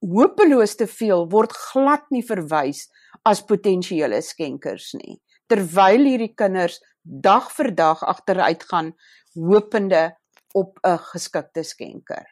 hopeloos 0.00 0.76
te 0.76 0.86
veel 0.86 1.26
word 1.32 1.52
glad 1.72 2.06
nie 2.10 2.24
verwys 2.26 2.86
as 3.28 3.44
potensiële 3.44 4.20
skenkers 4.22 4.92
nie. 4.98 5.18
Terwyl 5.50 6.06
hierdie 6.06 6.34
kinders 6.36 6.78
dag 7.02 7.50
vir 7.56 7.72
dag 7.74 8.02
agteruit 8.04 8.62
gaan 8.70 8.92
hopende 9.34 10.10
op 10.54 10.78
'n 10.84 10.98
geskikte 11.12 11.62
skenker. 11.62 12.26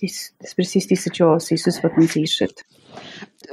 Dis 0.00 0.32
dis 0.42 0.54
presies 0.54 0.86
die 0.86 0.98
situasie 0.98 1.56
soos 1.56 1.80
wat 1.82 1.96
ons 1.96 2.14
hier 2.14 2.26
sit. 2.26 2.64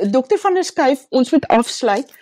Dokter 0.10 0.39
van 0.39 0.53
der 0.53 0.63
Skuyf, 0.63 1.05
ons 1.10 1.31
moet 1.31 1.47
afsluit. 1.47 2.13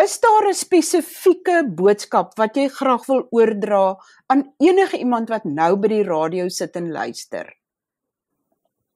Is 0.00 0.20
daar 0.20 0.48
'n 0.48 0.54
spesifieke 0.54 1.56
boodskap 1.76 2.28
wat 2.40 2.56
jy 2.56 2.68
graag 2.68 3.06
wil 3.06 3.26
oordra 3.30 3.96
aan 4.26 4.52
enige 4.56 4.98
iemand 4.98 5.28
wat 5.28 5.44
nou 5.44 5.76
by 5.76 5.88
die 5.88 6.04
radio 6.04 6.48
sit 6.48 6.76
en 6.76 6.90
luister? 6.92 7.44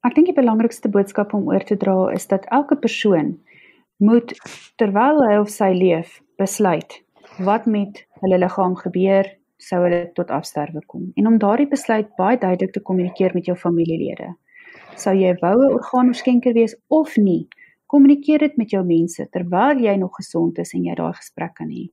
Ek 0.00 0.14
dink 0.14 0.26
die 0.26 0.40
belangrikste 0.40 0.88
boodskap 0.88 1.34
om 1.34 1.48
oor 1.48 1.64
te 1.64 1.76
dra 1.76 2.08
is 2.12 2.26
dat 2.26 2.46
elke 2.48 2.76
persoon 2.76 3.34
moet 3.96 4.32
terwyl 4.76 5.20
hy 5.28 5.36
of 5.42 5.50
sy 5.50 5.68
leef 5.76 6.22
besluit 6.40 6.96
wat 7.38 7.66
met 7.66 8.00
hulle 8.22 8.38
liggaam 8.38 8.76
gebeur 8.76 9.28
sou 9.58 9.82
hulle 9.84 10.12
tot 10.14 10.30
afsterwe 10.30 10.80
kom 10.86 11.12
en 11.16 11.26
om 11.26 11.38
daardie 11.38 11.68
besluit 11.68 12.16
baie 12.16 12.38
duidelik 12.38 12.72
te 12.72 12.80
kommunikeer 12.80 13.34
met 13.34 13.44
jou 13.44 13.56
familielede. 13.56 14.32
Sou 14.96 15.12
jy 15.12 15.36
wou 15.42 15.56
'n 15.58 15.74
orgaanskenker 15.74 16.54
wees 16.54 16.76
of 16.88 17.16
nie? 17.16 17.48
Kommunikeer 17.86 18.38
dit 18.38 18.56
met 18.56 18.70
jou 18.70 18.84
mense 18.84 19.26
terwyl 19.30 19.80
jy 19.80 19.96
nog 20.00 20.16
gesond 20.16 20.58
is 20.58 20.72
en 20.74 20.84
jy 20.84 20.94
daai 20.94 21.12
gesprek 21.12 21.54
kan 21.60 21.68
hê. 21.68 21.88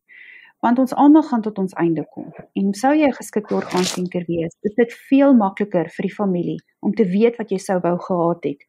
Want 0.62 0.80
ons 0.80 0.94
almal 0.94 1.26
gaan 1.26 1.42
tot 1.42 1.58
ons 1.58 1.74
einde 1.82 2.06
kom. 2.14 2.30
En 2.56 2.74
sou 2.74 2.94
jy 2.94 3.08
'n 3.08 3.20
geskikte 3.20 3.56
orgaanskenker 3.56 4.26
wees, 4.28 4.54
is 4.64 4.76
dit 4.76 4.94
veel 5.10 5.34
makliker 5.34 5.90
vir 5.90 6.04
die 6.08 6.16
familie 6.16 6.60
om 6.82 6.94
te 6.94 7.04
weet 7.04 7.38
wat 7.38 7.52
jy 7.52 7.58
sou 7.58 7.80
wou 7.80 7.98
gehad 7.98 8.44
het 8.44 8.62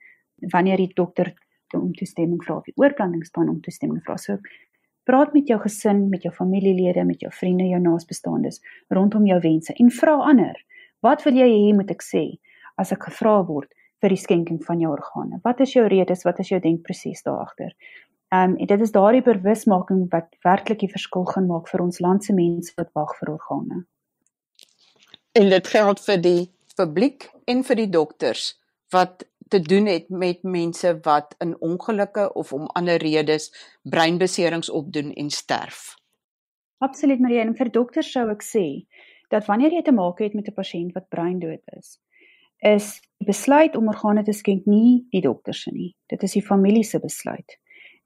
wanneer 0.53 0.77
die 0.77 0.93
dokter 0.95 1.35
om 1.73 1.93
toestemming 1.93 2.43
vra 2.45 2.57
of 2.57 2.65
die 2.65 2.77
oorplantingsplan 2.77 3.49
om 3.49 3.61
toestemming 3.61 4.03
vra. 4.05 4.17
So 4.17 4.39
praat 5.05 5.33
met 5.35 5.49
jou 5.49 5.59
gesin, 5.61 6.09
met 6.11 6.23
jou 6.23 6.33
familielede, 6.35 7.05
met 7.05 7.21
jou 7.21 7.31
vriende, 7.33 7.65
jou 7.65 7.81
naasbestaandes 7.81 8.61
rondom 8.89 9.27
jou 9.27 9.41
wense 9.41 9.75
en 9.79 9.91
vra 9.91 10.19
ander, 10.31 10.59
wat 11.03 11.25
wil 11.27 11.35
jy 11.35 11.49
hê 11.49 11.73
moet 11.75 11.91
ek 11.91 12.03
sê 12.03 12.39
as 12.79 12.93
ek 12.93 13.09
gevra 13.11 13.41
word? 13.47 13.73
Vir 14.03 14.15
die 14.15 14.21
skenking 14.21 14.61
van 14.67 14.81
jou 14.83 14.91
organe. 14.93 15.41
Wat 15.47 15.61
is 15.61 15.73
jou 15.77 15.87
redes? 15.89 16.25
Wat 16.27 16.41
is 16.43 16.51
jou 16.51 16.61
denkproses 16.61 17.23
daar 17.23 17.45
agter? 17.47 17.75
Ehm 18.33 18.57
um, 18.57 18.67
dit 18.67 18.81
is 18.81 18.93
daardie 18.93 19.23
bewusmaking 19.23 20.07
wat 20.11 20.29
werklik 20.43 20.81
die 20.81 20.91
verskil 20.91 21.25
gaan 21.29 21.47
maak 21.47 21.69
vir 21.69 21.83
ons 21.85 22.01
land 22.01 22.25
se 22.25 22.33
mense 22.33 22.73
wat 22.77 22.91
wag 22.97 23.13
vir 23.19 23.35
organe. 23.35 23.85
En 25.33 25.49
dit 25.49 25.69
geld 25.75 26.01
vir 26.01 26.21
die 26.21 26.51
publiek 26.77 27.29
en 27.45 27.63
vir 27.65 27.77
die 27.77 27.91
dokters 27.93 28.55
wat 28.93 29.25
te 29.53 29.61
doen 29.61 29.87
het 29.87 30.09
met 30.09 30.43
mense 30.43 30.99
wat 31.05 31.35
in 31.45 31.53
ongelukke 31.61 32.33
of 32.33 32.53
om 32.53 32.67
ander 32.73 32.97
redes 32.97 33.51
breinbeserings 33.83 34.71
opdoen 34.71 35.13
en 35.13 35.31
sterf. 35.31 35.97
Absoluut 36.79 37.21
Marie 37.21 37.41
en 37.41 37.55
vir 37.57 37.71
dokters 37.71 38.13
sou 38.13 38.25
ek 38.33 38.43
sê 38.43 38.67
dat 39.33 39.47
wanneer 39.49 39.77
jy 39.77 39.83
te 39.85 39.93
maak 39.93 40.25
het 40.25 40.35
met 40.35 40.49
'n 40.49 40.57
pasiënt 40.57 40.97
wat 40.97 41.09
breindood 41.09 41.61
is, 41.79 41.99
is 42.59 43.01
besluit 43.25 43.77
om 43.77 43.89
organe 43.89 44.23
te 44.25 44.33
skenk 44.33 44.67
nie 44.67 45.05
die 45.11 45.23
dokter 45.25 45.55
se 45.55 45.71
nie. 45.73 45.95
Dit 46.09 46.23
is 46.23 46.33
die 46.33 46.45
familie 46.45 46.85
se 46.85 47.01
besluit. 47.01 47.59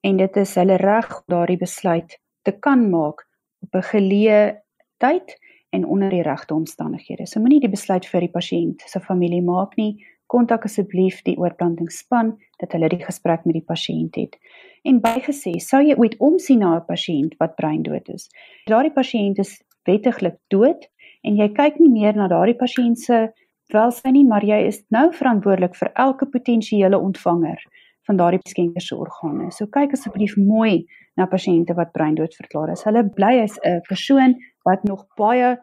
En 0.02 0.16
dit 0.16 0.36
is 0.36 0.54
hulle 0.54 0.76
reg 0.76 1.10
om 1.16 1.24
daardie 1.34 1.58
besluit 1.58 2.18
te 2.42 2.52
kan 2.52 2.90
maak 2.90 3.26
op 3.62 3.74
'n 3.74 3.88
geleë 3.92 4.56
tyd 4.98 5.36
en 5.70 5.86
onder 5.86 6.10
die 6.10 6.22
regte 6.22 6.54
omstandighede. 6.54 7.26
So 7.26 7.40
moenie 7.40 7.60
die 7.60 7.72
besluit 7.72 8.06
vir 8.06 8.20
die 8.20 8.32
pasiënt 8.32 8.82
se 8.86 9.00
familie 9.00 9.42
maak 9.42 9.76
nie. 9.76 9.96
Kontak 10.26 10.64
asseblief 10.64 11.22
die 11.22 11.36
oorplantingsspan 11.38 12.32
dat 12.58 12.72
hulle 12.72 12.88
die 12.88 13.04
gesprek 13.04 13.44
met 13.44 13.54
die 13.54 13.66
pasiënt 13.66 14.16
het. 14.16 14.38
En 14.82 15.00
bygesê, 15.00 15.52
sou 15.62 15.82
jy 15.82 15.94
ooit 15.94 16.16
omsien 16.18 16.58
na 16.58 16.76
'n 16.76 16.86
pasiënt 16.86 17.36
wat 17.38 17.56
breindood 17.56 18.08
is? 18.08 18.28
Daardie 18.66 18.92
pasiënt 18.92 19.38
is 19.38 19.62
wettiglik 19.84 20.36
dood 20.48 20.88
en 21.22 21.36
jy 21.36 21.48
kyk 21.48 21.78
nie 21.78 21.90
meer 21.90 22.16
na 22.16 22.28
daardie 22.28 22.58
pasiënt 22.58 22.98
se 22.98 23.32
welsyn 23.74 24.12
nie, 24.12 24.24
maar 24.24 24.44
jy 24.44 24.66
is 24.68 24.82
nou 24.94 25.08
verantwoordelik 25.12 25.74
vir 25.78 25.90
elke 25.94 26.26
potensiële 26.26 26.98
ontvanger 26.98 27.62
van 28.06 28.16
daardie 28.20 28.40
skenker 28.46 28.82
se 28.82 28.96
organe. 28.96 29.50
So 29.50 29.66
kyk 29.66 29.96
asseblief 29.96 30.36
mooi 30.38 30.86
na 31.18 31.26
pasiënte 31.26 31.74
wat 31.74 31.92
breindood 31.96 32.34
verklaar 32.38 32.72
is. 32.72 32.84
Hulle 32.86 33.02
bly 33.16 33.40
as 33.42 33.58
'n 33.64 33.80
persoon 33.88 34.36
wat 34.64 34.84
nog 34.84 35.06
baie 35.16 35.56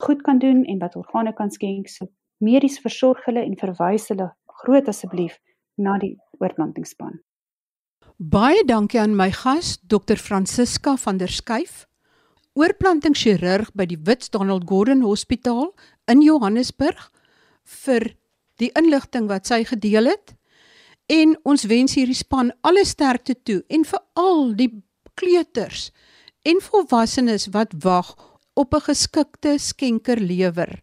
goed 0.00 0.22
kan 0.22 0.38
doen 0.38 0.64
en 0.64 0.78
wat 0.78 0.96
organe 0.96 1.32
kan 1.32 1.50
skenk. 1.50 1.88
So 1.88 2.06
medies 2.38 2.78
versorg 2.80 3.24
hulle 3.24 3.44
en 3.44 3.56
verwys 3.56 4.08
hulle 4.08 4.32
groot 4.46 4.88
asseblief 4.88 5.38
na 5.76 5.98
die 5.98 6.16
oorplantingsspan. 6.40 7.20
Baie 8.16 8.64
dankie 8.64 9.00
aan 9.00 9.16
my 9.16 9.30
gas, 9.30 9.78
Dr. 9.88 10.16
Francisca 10.16 10.96
van 10.96 11.16
der 11.18 11.28
Schuyf, 11.28 11.86
oorplantingschirurg 12.52 13.70
by 13.74 13.86
die 13.86 13.98
Donald 14.30 14.66
Gordon 14.66 15.02
Hospitaal 15.02 15.74
in 16.06 16.20
Johannesburg 16.22 17.10
vir 17.64 18.14
die 18.60 18.70
inligting 18.76 19.28
wat 19.28 19.46
sy 19.46 19.64
gedeel 19.64 20.10
het. 20.12 20.34
En 21.10 21.34
ons 21.44 21.64
wens 21.66 21.96
hierdie 21.98 22.18
span 22.18 22.52
alle 22.66 22.84
sterkte 22.86 23.34
toe 23.34 23.62
en 23.68 23.84
vir 23.84 24.02
al 24.14 24.52
die 24.54 24.70
kleuters 25.18 25.90
en 26.46 26.60
volwassenes 26.64 27.50
wat 27.54 27.74
wag 27.84 28.14
op 28.54 28.74
'n 28.74 28.86
geskikte 28.90 29.58
skenkerlewer. 29.58 30.82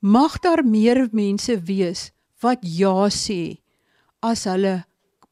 Mag 0.00 0.38
daar 0.38 0.64
meer 0.64 1.08
mense 1.12 1.60
wees 1.60 2.10
wat 2.40 2.58
ja 2.62 3.08
sê 3.08 3.60
as 4.20 4.44
hulle 4.44 4.84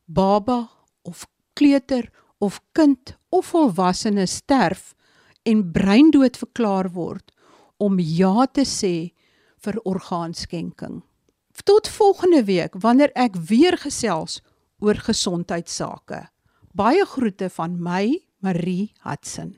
baba 0.05 0.69
of 1.03 1.27
kleuter 1.55 2.11
of 2.39 2.61
kind 2.73 3.17
of 3.29 3.47
volwassene 3.47 4.27
sterf 4.27 4.95
en 5.43 5.73
breindood 5.73 6.37
verklaar 6.37 6.93
word 6.93 7.33
om 7.77 7.99
ja 7.99 8.47
te 8.47 8.65
sê 8.65 9.13
vir 9.65 9.81
orgaanskenking. 9.83 11.03
Tot 11.65 11.89
volgende 11.89 12.45
week 12.45 12.75
wanneer 12.81 13.11
ek 13.19 13.37
weer 13.49 13.79
gesels 13.79 14.41
oor 14.79 14.95
gesondheidsake. 14.95 16.29
Baie 16.73 17.05
groete 17.07 17.51
van 17.51 17.79
my, 17.83 18.21
Marie 18.39 18.93
Hudson. 19.03 19.57